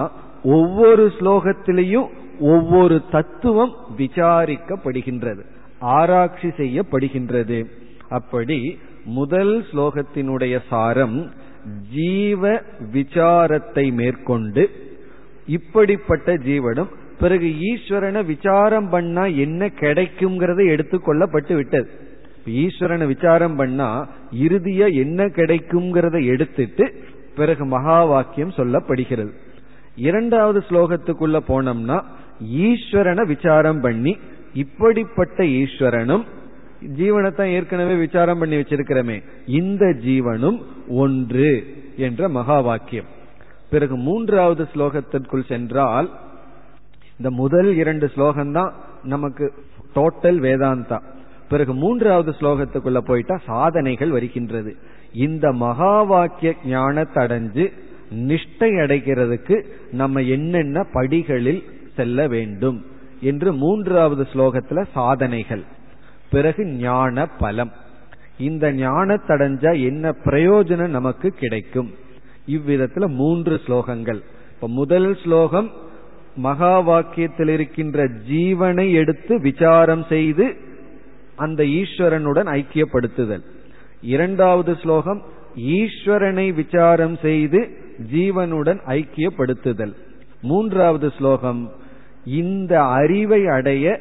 [0.55, 2.09] ஒவ்வொரு ஸ்லோகத்திலையும்
[2.39, 5.43] ஒவ்வொரு தத்துவம் விசாரிக்கப்படுகின்றது
[5.79, 7.59] ஆராய்ச்சி செய்யப்படுகின்றது.
[8.09, 11.17] அப்படி முதல் ஸ்லோகத்தினுடைய சாரம்
[11.93, 12.61] ஜீவ
[12.93, 14.63] விசாரத்தை மேற்கொண்டு
[15.47, 21.89] இப்படிப்பட்ட ஜீவனும் பிறகு ஈஸ்வரனை விசாரம் பண்ணா என்ன கிடைக்குங்கிறத எடுத்துக்கொள்ளப்பட்டு விட்டது.
[22.45, 24.09] ஈஸ்வரனை விசாரம் பண்ணா
[24.45, 26.85] இறுதியா என்ன கிடைக்குங்கிறத எடுத்துட்டு
[27.35, 29.31] பிறகு மகா வாக்கியம் சொல்லப்படுகிறது.
[29.95, 31.97] இரண்டாவது ஸ்லோகத்துக்குள்ள போனோம்னா
[32.43, 34.17] ஈஸ்வரனை விசாரம் பண்ணி
[34.53, 36.23] இப்படிப்பட்ட ஈஸ்வரனும்
[36.97, 43.05] ஜீவனைத்தான் ஏற்கனவே விசாரம் பண்ணி வச்சிருக்கிறமே இந்த ஜீவனும் ஒன்று என்ற மகா வாக்கியம்
[43.69, 46.09] பிறகு மூன்றாவது ஸ்லோகத்திற்குள் சென்றால்
[47.17, 48.71] இந்த முதல் இரண்டு ஸ்லோகம்தான்
[49.03, 49.53] நமக்கு
[49.95, 51.01] டோட்டல் வேதாந்தா.
[51.49, 54.75] பிறகு மூன்றாவது ஸ்லோகத்துக்குள்ள போயிட்டா சாதனைகள் வருகின்றது.
[55.13, 57.71] இந்த மகா வாக்கிய ஞானத்தை அடைஞ்சு
[58.15, 61.63] நிஷ்டை அடைகிறதுக்கு நம்ம என்னென்ன படிகளில்
[61.99, 62.79] செல்ல வேண்டும்
[63.21, 65.63] என்று மூன்றாவது ஸ்லோகத்துல சாதனைகள்.
[66.31, 67.71] பிறகு ஞான பலம்.
[68.37, 71.89] இந்த ஞானத்தடைஞ்சா என்ன பிரயோஜனம் நமக்கு கிடைக்கும்?
[72.47, 74.21] இவ்விதத்துல மூன்று ஸ்லோகங்கள்.
[74.53, 75.69] இப்ப முதல் ஸ்லோகம்
[76.35, 80.45] மகா வாக்கியத்தில் இருக்கின்ற ஜீவனை எடுத்து விசாரம் செய்து
[81.35, 83.43] அந்த ஈஸ்வரனுடன் ஐக்கியப்படுத்துதல்.
[84.01, 85.21] இரண்டாவது ஸ்லோகம்
[85.57, 87.59] ஈஸ்வரனை விசாரம் செய்து
[88.13, 89.93] ஜீவனுடன் ஐக்கியப்படுத்துதல்.
[90.41, 91.78] மூன்றாவது ஸ்லோகம்
[92.25, 93.99] இந்த அறிவை அடைய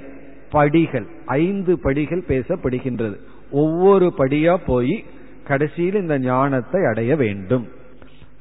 [0.51, 3.17] படிகள் ஐந்து படிகள் பேசப்படுகின்றது.
[3.51, 5.05] ஒவ்வொரு படியா போய்
[5.45, 7.69] கடைசியில் இந்த ஞானத்தை அடைய வேண்டும்.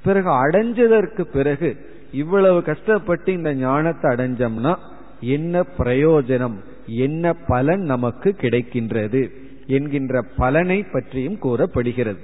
[0.03, 1.77] பிறகு அடைஞ்சதற்கு பிறகு
[2.11, 4.75] இவ்வளவு கஷ்டப்பட்டு இந்த ஞானத்தை அடைஞ்சோம்னா
[5.21, 6.55] என்ன பிரயோஜனம்
[6.85, 9.31] என்ன பலன் நமக்கு கிடைக்கின்றது
[9.67, 12.19] என்கின்ற பலனை பற்றியும் கூறப்படுகிறது.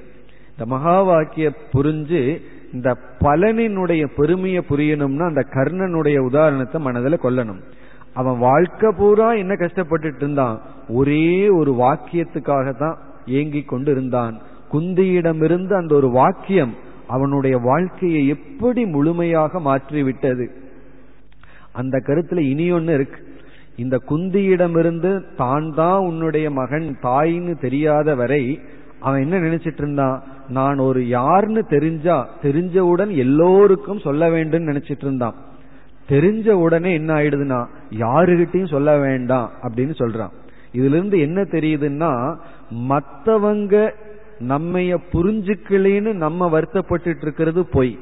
[0.50, 2.42] இந்த மகா வாக்கிய புரிஞ்சு
[2.74, 7.62] இந்த பலனினுடைய பெருமையை புரியணும்னா அந்த கர்ணனுடைய உதாரணத்தை மனதில் கொள்ளணும்.
[8.14, 10.62] அவன் வாழ்க்கை பூரா என்ன கஷ்டப்பட்டுட்டு இருந்தான்?
[10.90, 14.36] ஒரே ஒரு வாக்கியத்துக்காக தான் ஏங்கி கொண்டு இருந்தான்
[14.72, 16.74] குந்தியிடமிருந்து அந்த ஒரு வாக்கியம்
[17.08, 20.46] அவனுடைய வாழ்க்கையை எப்படி முழுமையாக மாற்றிவிட்டது?
[21.72, 23.20] அந்த கருத்துல இனி ஒன்னு இருக்கு.
[23.76, 28.44] இந்த குந்தியிடமிருந்து தான் தான் உன்னுடைய மகன் தாயின்னு தெரியாத வரை
[29.00, 30.18] அவன் என்ன நினைச்சிட்டு இருந்தான்?
[30.50, 35.36] நான் ஒரு யாருன்னு தெரிஞ்சா தெரிஞ்சவுடன் எல்லோருக்கும் சொல்ல வேண்டும் நினைச்சிட்டு இருந்தான்.
[36.10, 40.30] தெரிஞ்ச உடனே என்ன ஆயிடுதுன்னா யாருகிட்டையும் சொல்ல வேண்டாம் அப்படின்னு சொல்றான்.
[40.74, 42.36] இதுல இருந்து என்ன தெரியுதுன்னா
[42.70, 43.94] மத்தவங்க
[44.40, 48.00] நம்மைய புரிஞ்சுக்கலேன்னு நம்ம வருத்தப்பட்டு இருக்கிறது பொய்.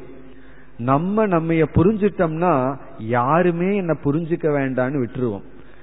[0.77, 5.41] நம்ம நம்மைய புரிஞ்சிட்டோம்னா யாருமே என்ன புரிஞ்சுக்க வேண்டான்னு விட்டுருவோம்.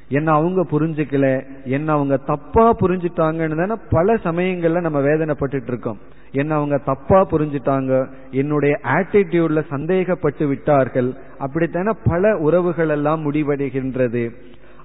[0.09, 5.99] என்ன அவங்க புரிஞ்சுக்கல என்ன அவங்க தப்பா புரிஞ்சுட்டாங்கன்னு தானே பல சமயங்கள்ல நம்ம வேதனைப்பட்டு இருக்கோம்.
[6.33, 14.31] என்ன அவங்க தப்பா புரிஞ்சுட்டாங்க என்னுடைய ஆட்டிடியூட்ல சந்தேகப்பட்டு விட்டார்கள் அப்படித்தானே பல உறவுகள் எல்லாம் முடிவடைகின்றது.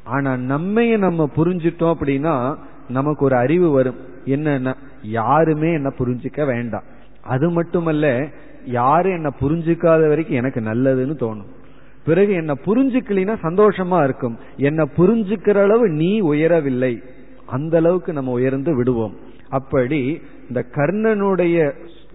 [0.04, 2.56] ஆனா நம்மைய நம்ம புரிஞ்சிட்டோம் அப்படின்னா
[2.90, 3.96] நமக்கு ஒரு அறிவு வரும்.
[4.26, 6.84] என்னன்னா யாருமே என்ன புரிஞ்சுக்க வேண்டாம்.
[7.22, 8.28] அது மட்டுமல்ல
[8.66, 11.52] யாரும் என்ன புரிஞ்சுக்காத வரைக்கும் எனக்கு நல்லதுன்னு தோணும்.
[12.06, 14.38] பிறகு என்ன புரிஞ்சுக்கலினா சந்தோஷமா இருக்கும்.
[14.58, 17.04] என்ன புரிஞ்சுக்கிற அளவு நீ உயரவில்லை.
[17.46, 19.16] அந்த அளவுக்கு நம்ம உயர்ந்து விடுவோம்.
[19.50, 21.72] அப்படி இந்த கர்ணனுடைய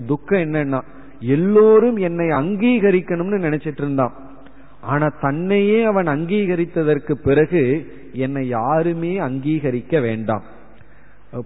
[0.06, 0.80] துக்கம் என்னன்னா
[1.20, 4.12] எல்லோரும் என்னை அங்கீகரிக்கணும்னு நினைச்சிட்டு இருந்தான்.
[4.80, 10.42] ஆனா தன்னையே அவன் அங்கீகரித்ததற்கு பிறகு என்னை யாருமே அங்கீகரிக்க வேண்டாம்.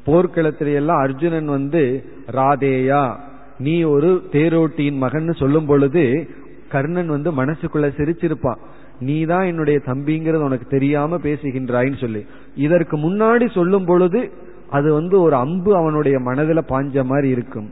[0.06, 3.16] போர்க்களத்திலையெல்லாம் அர்ஜுனன் வந்து ராதேயா
[3.58, 6.28] நீ ஒரு தேரோட்டியின் மகன் சொல்லும் பொழுது
[6.74, 8.60] கர்ணன் வந்து மனசுக்குள்ள சிரிச்சிருப்பான்
[9.00, 12.22] நீ தான் என்னுடைய தம்பிங்கிறது உனக்கு தெரியாம பேசுகின்றாயின்னு சொல்லி.
[12.66, 14.20] இதற்கு முன்னாடி சொல்லும் பொழுது
[14.70, 17.68] அது வந்து ஒரு அம்பு அவனுடைய மனதில் பாஞ்ச மாதிரி இருக்கும்.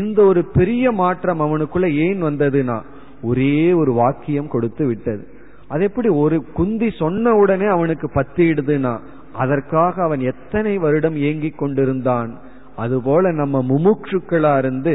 [0.00, 2.78] இந்த ஒரு பெரிய மாற்றம் அவனுக்குள்ள ஏன் வந்ததுன்னா
[3.22, 5.22] ஒரே ஒரு வாக்கியம் கொடுத்து விட்டது.
[5.68, 8.92] அது எப்படி ஒரு குந்தி சொன்ன உடனே அவனுக்கு பத்திடுதுன்னா
[9.34, 12.30] அதற்காக அவன் எத்தனை வருடம் ஏங்கிக் கொண்டிருந்தான்.
[12.76, 14.94] அதுபோல நம்ம முமுட்சுக்களா இருந்து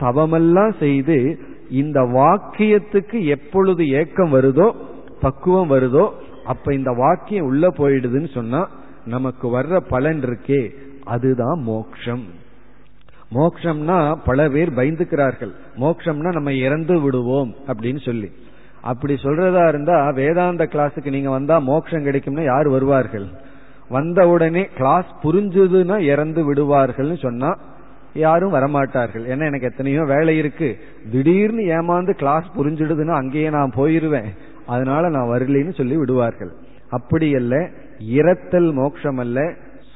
[0.00, 1.16] தவமெல்லாம் செய்து
[1.70, 4.74] இந்த வாக்கியத்துக்கு எப்பொழுது ஏக்கம் வருதோ
[5.20, 6.10] பக்குவம் வருதோ
[6.44, 8.68] அப்ப இந்த வாக்கியம் உள்ள போயிடுதுன்னு சொன்னா
[9.04, 10.70] நமக்கு வர்ற பலன் இருக்கே
[11.04, 12.24] அதுதான் மோக்ஷம்.
[13.34, 15.50] மோக்ஷம்னா பல பேர் பயந்துக்கிறார்கள்.
[15.80, 18.30] மோக்ஷம்னா நம்ம இறந்து விடுவோம் அப்படின்னு சொல்லி.
[18.82, 23.26] அப்படி சொல்றதா இருந்தா வேதாந்த கிளாஸுக்கு நீங்க வந்தா மோக்ஷம் கிடைக்கும்னா யார் வருவார்கள்?
[23.88, 27.58] வந்த உடனே கிளாஸ் புரிஞ்சதுன்னா இறந்து விடுவார்கள்னு சொன்னா
[28.14, 29.24] யாரும் வரமாட்டார்கள்.
[29.24, 30.68] ஏன்னா எனக்கு எத்தனையோ வேலை இருக்கு.
[31.10, 34.28] திடீர்னு ஏமாந்து கிளாஸ் புரிஞ்சிடுதுன்னா அங்கேயே நான் போயிருவேன்.
[34.66, 36.52] அதனால நான் வரலின்னு சொல்லி விடுவார்கள்.
[36.88, 39.40] அப்படி அல்ல இரத்தல் மோட்சம் அல்ல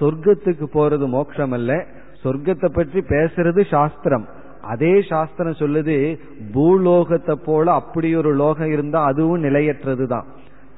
[0.01, 1.87] சொர்க்கத்துக்கு போறது மோட்சம் அல்ல
[2.25, 4.27] சொர்க்கத்தை பற்றி பேசுறது சாஸ்திரம்.
[4.61, 6.19] அதே சாஸ்திரம் சொல்லுது
[6.53, 10.27] பூலோகத்தை போல அப்படி ஒரு லோகம் இருந்தா அதுவும் நிலையற்றது தான்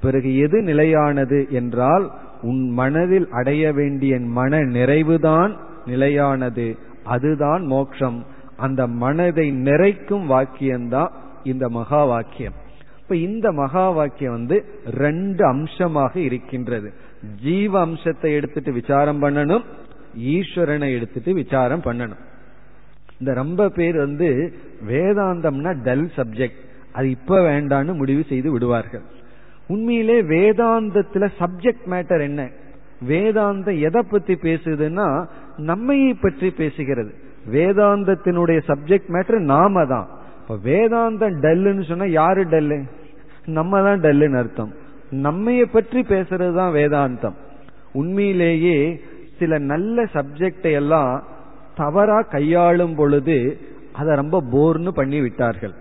[0.01, 2.11] பிறகு எது நிலையானது என்றால்
[2.43, 5.53] உன் மனதில் அடைய வேண்டிய மன நிறைவுதான்
[5.87, 6.76] நிலையானது.
[7.07, 8.24] அதுதான் மோட்சம்
[8.57, 11.11] அந்த மனதை நிறைக்கும் வாக்கியம்தான்
[11.42, 12.64] இந்த மகா வாக்கியம்
[13.00, 16.92] இப்ப இந்த மகா வாக்கியம் வந்து ரெண்டு அம்சமாக இருக்கின்றது.
[17.42, 19.64] ஜீவ அம்சத்தை எடுத்துட்டு விசாரம் பண்ணணும்
[20.18, 22.22] ஈஸ்வரனை எடுத்துட்டு விசாரம் பண்ணணும்.
[23.18, 24.54] இந்த ரொம்ப பேர் வந்து
[24.88, 26.61] வேதாந்தம்னா டல் சப்ஜெக்ட்.
[26.92, 29.04] அது இப்ப வேண்டான்னு முடிவு செய்து விடுவார்கள்.
[29.68, 32.50] உண்மையிலே வேதாந்தத்துல சப்ஜெக்ட் மேட்டர் என்ன?
[33.09, 35.28] வேதாந்தம் எதை பத்தி பேசுதுன்னா
[35.59, 37.12] நம்மையை பற்றி பேசுகிறது.
[37.52, 40.09] வேதாந்தத்தினுடைய சப்ஜெக்ட் மேட்டர் நாம தான்.
[40.40, 42.84] இப்ப வேதாந்தம் டல்லுன்னு சொன்னா யாரு டல்லு?
[43.46, 44.72] நம்ம தான் டல்லுன்னு அர்த்தம்.
[45.11, 47.34] நம்மைய பற்றி பேசுறது தான் வேதாந்தம்.
[47.92, 49.02] உண்மையிலேயே
[49.38, 51.24] சில நல்ல சப்ஜெக்டை எல்லாம்
[51.74, 53.59] தவறா கையாளும் பொழுது
[53.92, 55.74] அதை ரொம்ப போர்னு பண்ணி விட்டார்கள்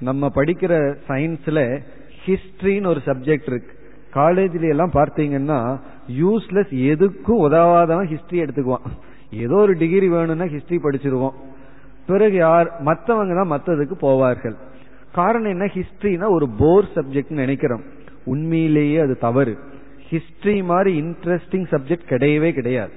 [0.00, 1.80] நம்ம படிக்கிற சயின்ஸ்ல
[2.26, 3.73] ஹிஸ்டரின்னு ஒரு சப்ஜெக்ட் இருக்கு.
[4.14, 5.80] காலேஜ்ல எல்லாம் பார்த்தீங்கன்னா
[6.20, 8.86] யூஸ்லெஸ் எதுக்கும் உதவாதவன் ஹிஸ்டரி எடுத்துக்குவான்.
[9.30, 11.34] ஏதோ ஒரு டிகிரி வேணும்னா ஹிஸ்டரி படிச்சிருவோம்.
[12.06, 14.54] பிறகு யார் மற்றவங்க தான் மற்றதுக்கு போவார்கள்.
[15.12, 15.64] காரணம் என்ன?
[15.64, 17.80] ஹிஸ்டரினா ஒரு போர் சப்ஜெக்ட் நினைக்கிறோம்.
[18.24, 19.58] உண்மையிலேயே அது தவறு.
[20.10, 22.92] ஹிஸ்டரி மாதிரி இன்ட்ரெஸ்டிங் சப்ஜெக்ட் கிடையவே கிடையாது.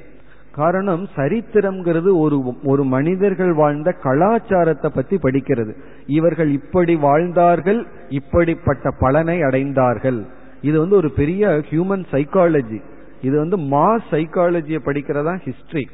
[0.52, 5.74] காரணம் சரித்திரம்ங்கிறது ஒரு ஒரு மனிதர்கள் வாழ்ந்த கலாச்சாரத்தை பத்தி படிக்கிறது.
[6.08, 10.26] இவர்கள் இப்படி வாழ்ந்தார்கள் இப்படிப்பட்ட பலனை அடைந்தார்கள்.
[10.62, 12.82] இது வந்து ஒரு பெரிய ஹியூமன் சைக்காலஜி
[13.22, 15.88] இது வந்து மாஸ் சைக்காலஜியை படிக்கிறதா ஹிஸ்டரி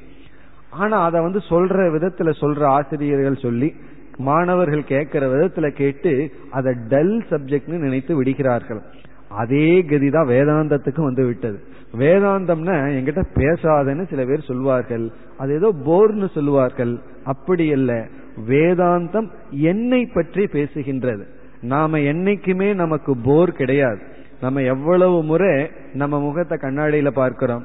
[0.69, 3.73] ஆனா அதை வந்து சொல்ற விதத்துல சொல்ற ஆசிரியர்கள் சொல்லி
[4.17, 8.81] மாணவர்கள் கேட்கிற விதத்துல கேட்டு அதை டல் சப்ஜெக்ட்னு நினைத்து விடுகிறார்கள்.
[9.29, 11.63] அதே கதிதான் வேதாந்தத்துக்கும் வந்து விட்டது.
[11.97, 15.11] வேதாந்தம்னா என்கிட்ட பேசாதன்னு சில பேர் சொல்வார்கள்.
[15.37, 17.99] அது ஏதோ போர்னு சொல்லுவார்கள் அப்படி இல்லை
[18.47, 21.23] வேதாந்தம் என்னை பற்றி பேசுகின்றது.
[21.61, 24.01] நாம என்னைக்குமே நமக்கு போர் கிடையாது.
[24.43, 25.53] நம்ம எவ்வளவு முறை
[25.93, 27.63] நம்ம முகத்தை கண்ணாடியில பார்க்கிறோம்.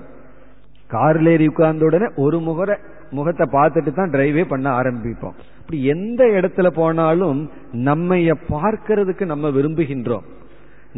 [0.90, 2.76] கார்ல ஏறி உட்கார்ந்த உடனே ஒரு முகரை
[3.10, 5.36] முகத்தை பார்த்துட்டு தான் டிரைவே பண்ண ஆரம்பிப்போம்.
[5.60, 7.40] அப்படி எந்த இடத்துல போனாலும்
[7.88, 10.26] நம்மைய பார்க்கறதுக்கு நம்ம விரும்புகின்றோம்.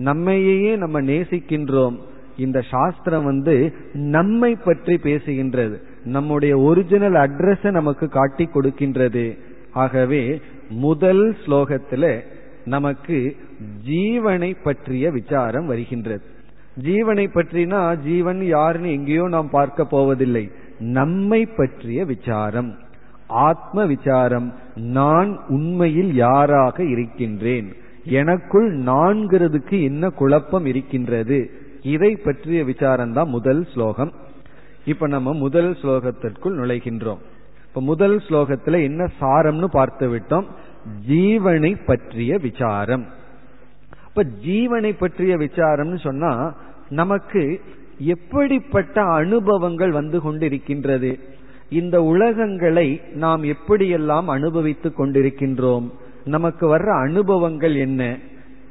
[0.08, 1.96] நம்மையே நம்ம நேசிக்கின்றோம்.
[2.36, 3.54] இந்த சாஸ்திரம் வந்து
[4.14, 5.76] நம்மை பற்றி பேசுகின்றது.
[6.16, 9.24] நம்முடைய ஒரிஜினல் அட்ரஸை நமக்கு காட்டி கொடுக்கின்றது.
[9.72, 10.22] ஆகவே
[10.84, 12.04] முதல் ஸ்லோகத்துல
[12.64, 13.36] நமக்கு
[13.88, 16.22] ஜீவனை பற்றிய விசாரம் வருகின்றது.
[16.82, 20.50] ஜீவனை பற்றினா ஜீவன் யாருன்னு எங்கேயோ நாம் பார்க்க போவதில்லை.
[20.78, 22.78] நம்மை பற்றிய விசாரம்.
[23.26, 24.54] ஆத்ம விசாரம்.
[24.74, 27.72] நான் உண்மையில் யாராக இருக்கின்றேன்.
[28.04, 31.50] எனக்குள் நான்கிறதுக்கு என்ன குழப்பம் இருக்கின்றது?
[31.82, 34.12] இதை பற்றிய விசாரம் தான் முதல் ஸ்லோகம்.
[34.84, 37.18] இப்ப நம்ம முதல் ஸ்லோகத்திற்குள் நுழைகின்றோம்.
[37.68, 40.44] இப்ப முதல் ஸ்லோகத்துல என்ன சாரம்னு பார்த்து விட்டோம்
[41.08, 43.06] ஜீவனை பற்றிய விசாரம்.
[44.08, 46.56] இப்ப ஜீவனை பற்றிய விசாரம்னு சொன்னா
[46.88, 47.60] நமக்கு
[47.98, 51.20] எப்படிப்பட்ட அனுபவங்கள் வந்து கொண்டிருக்கின்றது?
[51.70, 55.90] இந்த உலகங்களை நாம் எப்படியெல்லாம் அனுபவித்துக் கொண்டிருக்கின்றோம்?
[56.24, 58.18] நமக்கு வர்ற அனுபவங்கள் என்ன?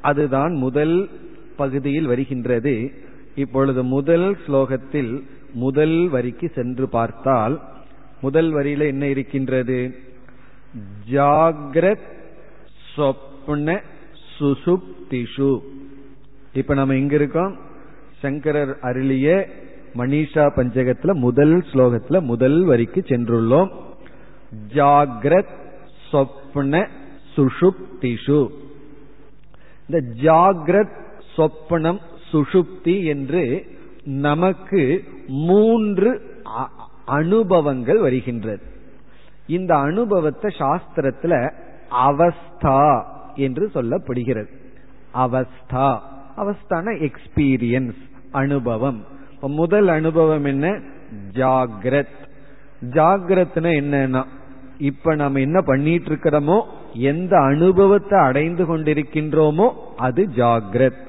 [0.00, 1.10] அதுதான் முதல்
[1.56, 2.92] பகுதியில் வருகின்றது.
[3.34, 7.60] இப்பொழுது முதல் ஸ்லோகத்தில் முதல் வரிக்கு சென்று பார்த்தால்
[8.20, 10.08] முதல் வரியில என்ன இருக்கின்றது?
[11.10, 12.08] ஜாகிரத்
[12.96, 13.80] சொப்ன
[14.38, 15.58] சுசுப்திஷு.
[16.52, 17.56] இப்ப நம்ம எங்க இருக்கோம்.
[18.20, 19.48] சங்கரர் அருளிய
[19.94, 23.70] மணிஷா பஞ்சகத்துல முதல் ஸ்லோகத்துல முதல் வரிக்கு சென்றுள்ளோம்.
[24.74, 25.54] ஜாகிரத்
[26.12, 26.88] சொப்ன
[27.36, 28.40] சுஷுப்திஷு
[29.88, 30.96] இந்த ஜாகிரத்
[31.36, 32.00] சொப்பனம்
[32.32, 33.42] சுஷுப்தி என்று
[34.04, 36.10] நமக்கு மூன்று
[37.04, 38.69] அனுபவங்கள் வருகின்றது.
[39.50, 41.52] இந்த அனுபவத்தை சாஸ்திரத்துல
[42.06, 43.02] அவஸ்தா
[43.34, 44.48] என்று சொல்லப்படுகிறது.
[45.14, 45.98] அவஸ்தா.
[46.36, 49.04] அவஸ்தான எக்ஸ்பீரியன்ஸ் அனுபவம்.
[49.40, 50.80] முதல் அனுபவம் என்ன?
[51.32, 52.18] ஜாகிரத்.
[52.90, 54.24] ஜாகிரத்னா என்னன்னா
[54.78, 61.02] இப்ப நம்ம என்ன பண்ணிட்டு இருக்கிறோமோ எந்த அனுபவத்தை அடைந்து கொண்டிருக்கின்றோமோ அது ஜாகிரத்.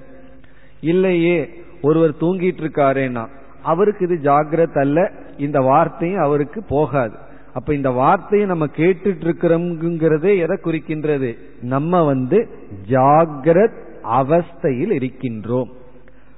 [0.82, 1.50] இல்லையே
[1.82, 3.28] ஒருவர் தூங்கிட்டு இருக்காரேனா
[3.64, 7.30] அவருக்கு இது ஜாகிரத் அல்ல இந்த வார்த்தையும் அவருக்கு போகாது.
[7.54, 11.38] அப்ப இந்த வார்த்தையை நம்ம கேட்டுட்டு இருக்கிறோம்ங்கிறதே எதை குறிக்கின்றது?
[11.62, 12.48] நம்ம வந்து
[12.90, 15.70] ஜாகிரத் அவஸ்தையில் இருக்கின்றோம்.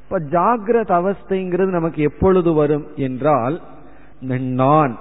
[0.04, 3.62] இப்ப ஜாகிரத் அவஸ்தைங்கிறது நமக்கு எப்பொழுது வரும் என்றால்
[4.20, 4.98] நான்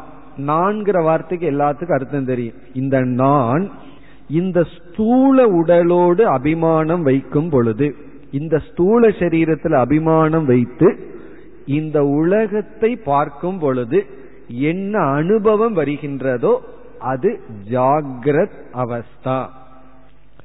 [0.46, 2.54] நான்கிற வார்த்தைக்கு எல்லாத்துக்கும் அர்த்தம் தெரியும்.
[2.74, 3.70] இந்த நான்
[4.28, 7.94] இந்த ஸ்தூல உடலோடு அபிமானம் வைக்கும் பொழுது
[8.30, 10.88] இந்த ஸ்தூல சரீரத்தில் அபிமானம் வைத்து
[11.66, 14.06] இந்த உலகத்தை பார்க்கும் பொழுது
[14.60, 16.56] என்ன அனுபவம் வருகின்றதோ
[16.98, 17.40] அது
[17.70, 19.46] ஜாகிரத் அவஸ்தா.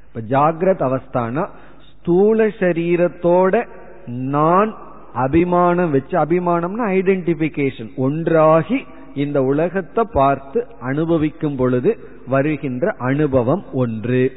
[0.05, 1.47] இப்ப ஜாகிரத் அவஸ்தானா
[1.91, 3.67] ஸ்தூல சரீரத்தோட
[4.05, 4.77] நான்
[5.13, 8.85] அபிமானம் வச்சு அபிமானம்னா ஐடென்டிபிகேஷன் ஒன்றாகி
[9.15, 14.31] இந்த உலகத்தை பார்த்து அனுபவிக்கும் பொழுது வருகின்ற அனுபவம் ஒன்று.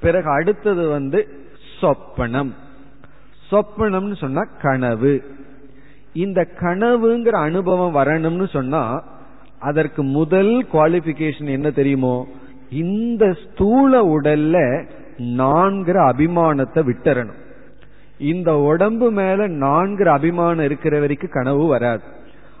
[0.00, 1.28] பிறகு அடுத்தது வந்து
[1.80, 2.50] சொப்பனம்.
[3.50, 5.22] சொப்பனம்னு சொன்னா கனவு.
[6.16, 8.82] இந்த கனவுங்கிற அனுபவம் வரணும்னு சொன்னா
[9.60, 12.16] அதற்கு முதல் குவாலிபிகேஷன் என்ன தெரியுமோ?
[12.70, 14.56] இந்த ஸ்தூல உடல்ல
[15.18, 17.40] நான்கிற அபிமானத்தை விட்டுறணும்.
[18.18, 22.04] இந்த உடம்பு மேல நான்கிற அபிமானம் இருக்கிற வரைக்கும் கனவு வராது.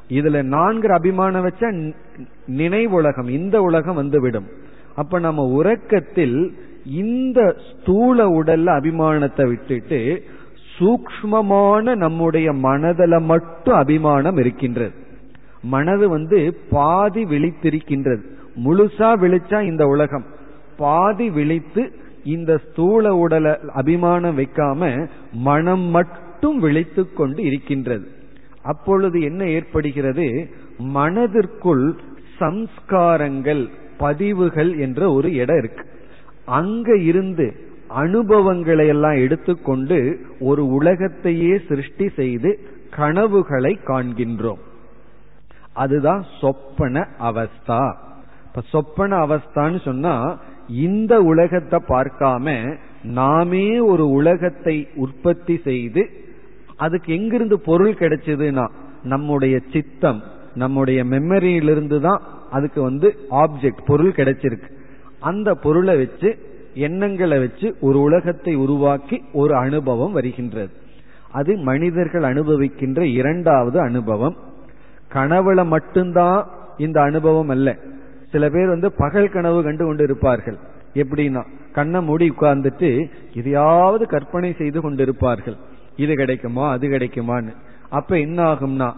[0.08, 1.68] இதுல நான்கிற அபிமானம் வச்சா
[2.56, 4.48] நினைவுலகம் இந்த உலகம் வந்துவிடும்
[4.94, 6.38] அப்ப நம்ம உறக்கத்தில்
[6.96, 10.00] இந்த ஸ்தூல உடல்ல அபிமானத்தை விட்டுட்டு
[10.78, 14.92] சூக்மமான நம்முடைய மனதில மட்டும் அபிமானம் இருக்கின்றது.
[15.62, 18.20] மனது வந்து பாதி விழித்திருக்கின்றது.
[18.64, 20.24] முழுசா விழிச்சா இந்த உலகம்.
[20.76, 21.92] பாதி விழித்து
[22.24, 28.08] இந்த ஸ்தூல உடல அபிமானம் வைக்காம மனம் மட்டும் விழித்து கொண்டு இருக்கின்றது.
[28.62, 30.50] அப்பொழுது என்ன ஏற்படுகிறது?
[30.78, 31.96] மனதிற்குள்
[32.40, 33.68] சம்ஸ்காரங்கள்
[33.98, 35.88] பதிவுகள் என்ற ஒரு இடம் இருக்கு.
[36.44, 42.60] அங்க இருந்து அனுபவங்களை எல்லாம் எடுத்துக்கொண்டு ஒரு உலகத்தையே சிருஷ்டி செய்து
[42.90, 44.58] கனவுகளை காண்கின்றோம்.
[45.72, 47.94] அதுதான் சொப்பன அவஸ்தா.
[48.46, 56.08] இப்ப சொப்பன அவஸ்தான்னு சொன்னா இந்த உலகத்தை பார்க்காம நாமே ஒரு உலகத்தை உற்பத்தி செய்து
[56.76, 58.68] அதுக்கு எங்கிருந்து பொருள் கிடைச்சதுன்னா
[59.02, 60.22] நம்முடைய சித்தம்
[60.54, 64.68] நம்முடைய மெமரியிலிருந்து தான் அதுக்கு வந்து ஆப்ஜெக்ட் பொருள் கிடைச்சிருக்கு.
[65.20, 66.45] அந்த பொருளை வச்சு
[66.76, 70.70] எண்ணங்களை வச்சு ஒரு உலகத்தை உருவாக்கி ஒரு அனுபவம் வருகின்றது.
[71.30, 74.36] அது மனிதர்கள் அனுபவிக்கின்ற இரண்டாவது அனுபவம்.
[75.14, 77.76] கனவுல மட்டும்தான் இந்த அனுபவம் அல்ல.
[78.30, 80.58] சில பேர் வந்து பகல் கனவு கண்டு கொண்டு இருப்பார்கள்
[80.94, 85.56] எப்படின்னா கண்ணை மூடி உட்கார்ந்துட்டு எதையாவது கற்பனை செய்து கொண்டிருப்பார்கள்.
[85.96, 87.52] இது கிடைக்குமா அது கிடைக்குமான்னு.
[87.90, 88.90] அப்ப என்ன ஆகும்னா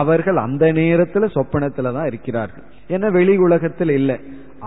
[0.00, 2.64] அவர்கள் அந்த நேரத்துல சொப்பனத்துல தான் இருக்கிறார்கள்.
[2.88, 4.16] ஏன்னா வெளி உலகத்தில் இல்லை.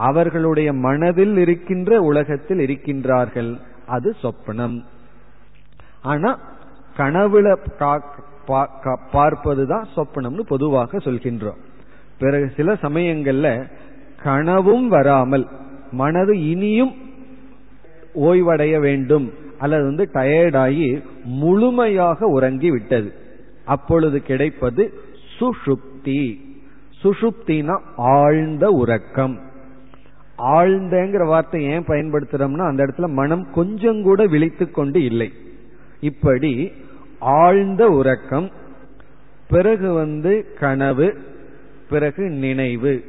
[0.08, 3.52] அவர்களுடைய மனதில் இருக்கின்ற உலகத்தில் இருக்கின்றார்கள்.
[3.88, 4.78] அது சொப்பனம்.
[6.02, 6.32] ஆனா
[6.98, 7.48] கனவுல
[9.14, 11.62] பார்ப்பதுதான் சொப்பனம்னு பொதுவாக சொல்கின்றோம்.
[12.20, 13.48] பிறகு சில சமயங்கள்ல
[14.24, 15.48] கனவும் வராமல்
[15.92, 16.94] மனது இனியும்
[18.16, 19.28] ஓய்வடைய வேண்டும்.
[19.60, 20.88] அல்லது வந்து டயர்டாகி
[21.42, 23.10] முழுமையாக உறங்கி விட்டது
[23.66, 24.84] அப்பொழுது கிடைப்பது
[25.40, 26.40] சுஷுப்தி
[27.04, 29.40] சுஷுப்தினா ஆழ்ந்த உறக்கம்.
[30.38, 35.34] ஆழ்ந்தங்கிற வார்த்தை ஏன் பயன்படுத்துறோம்னா அந்த இடத்துல மனம் கொஞ்சம் கூட விழித்து கொண்டு இல்லை.
[36.00, 36.72] இப்படி
[37.20, 38.52] ஆழ்ந்த உறக்கம்
[39.48, 41.18] பிறகு வந்து கனவு
[41.90, 43.04] பிறகு நினைவு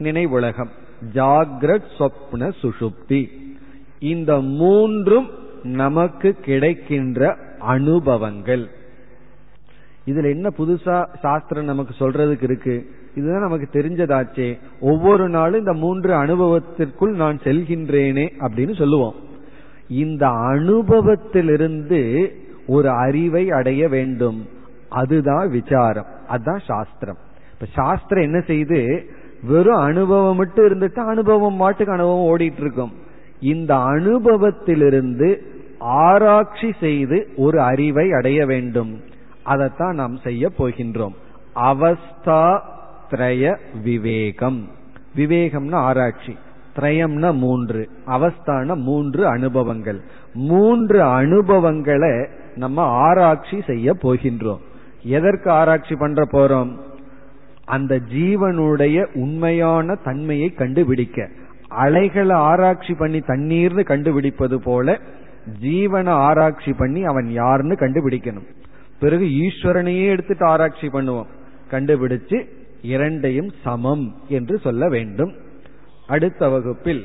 [0.00, 0.70] நினைவுலகம்.
[1.14, 3.28] ஜாகிரத் சொப்ன சுஷுப்தி
[3.98, 5.30] இந்த மூன்றும்
[5.62, 8.70] நமக்கு கிடைக்கின்ற அனுபவங்கள்.
[10.06, 12.86] இதுல என்ன புதுசா சாஸ்திரம் நமக்கு சொல்றதுக்கு இருக்கு?
[13.14, 14.58] இதுதான் நமக்கு தெரிஞ்சதாச்சே.
[14.80, 19.14] ஒவ்வொரு நாளும் இந்த மூன்று அனுபவத்திற்குள் நான் செல்கின்றேனே அப்படின்னு சொல்லுவோம்.
[19.88, 22.32] இந்த அனுபவத்திலிருந்து
[22.66, 24.46] ஒரு அறிவை அடைய வேண்டும்.
[24.88, 26.06] அதுதான் விசாரம்.
[26.28, 27.16] அதுதான் சாஸ்திரம்.
[27.52, 29.06] இப்ப சாஸ்திரம் என்ன செய்து?
[29.42, 32.92] வெறும் அனுபவம் மட்டும் இருந்துட்டு அனுபவம் மாட்டுக்கு அனுபவம் ஓடிட்டு இருக்கும்
[33.40, 35.38] இந்த அனுபவத்திலிருந்து
[35.78, 39.00] ஆராய்ச்சி செய்து ஒரு அறிவை அடைய வேண்டும்.
[39.44, 41.14] அதைத்தான் நாம் செய்ய போகின்றோம்.
[41.54, 42.60] அவஸ்தா
[43.10, 44.68] திரய விவேகம்.
[45.16, 46.38] விவேகம்னா ஆராய்ச்சி.
[46.76, 47.88] திரயம்னா மூன்று.
[48.06, 50.00] அவஸ்தான மூன்று அனுபவங்கள்.
[50.34, 54.60] மூன்று அனுபவங்களை நம்ம ஆராய்ச்சி செய்ய போகின்றோம்.
[55.02, 56.76] எதற்கு ஆராய்ச்சி பண்ற போறோம்?
[57.64, 61.28] அந்த ஜீவனுடைய உண்மையான தன்மையை கண்டுபிடிக்க.
[61.68, 65.00] அலைகளை ஆராய்ச்சி பண்ணி தண்ணீர்னு கண்டுபிடிப்பது போல
[65.60, 68.46] ஜீவனை ஆராய்ச்சி பண்ணி அவன் யாருன்னு கண்டுபிடிக்கணும்.
[69.03, 71.27] பிறகு ஈஸ்வரனையே எடுத்துட்டு ஆராய்ச்சி பண்ணுவோம்
[71.71, 72.45] கண்டுபிடிச்சு
[72.89, 75.33] இரண்டையும் சமம் என்று சொல்ல வேண்டும்
[76.09, 77.03] அடுத்த வகுப்பில்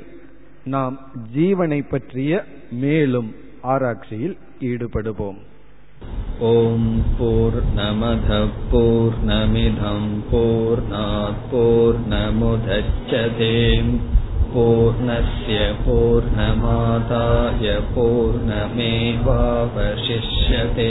[0.66, 0.94] நாம்
[1.34, 2.44] ஜீவனை பற்றிய
[2.84, 3.32] மேலும்
[3.72, 5.40] ஆராய்ச்சியில் ஈடுபடுவோம்
[6.36, 6.86] ॐ
[7.18, 13.50] पूर्णमधः पूर्णमिधं पूर्णात् पूर्णमुदच्छते
[14.54, 20.90] पूर्णस्य पूर्णमादाय पूर्णमेवावशिष्यते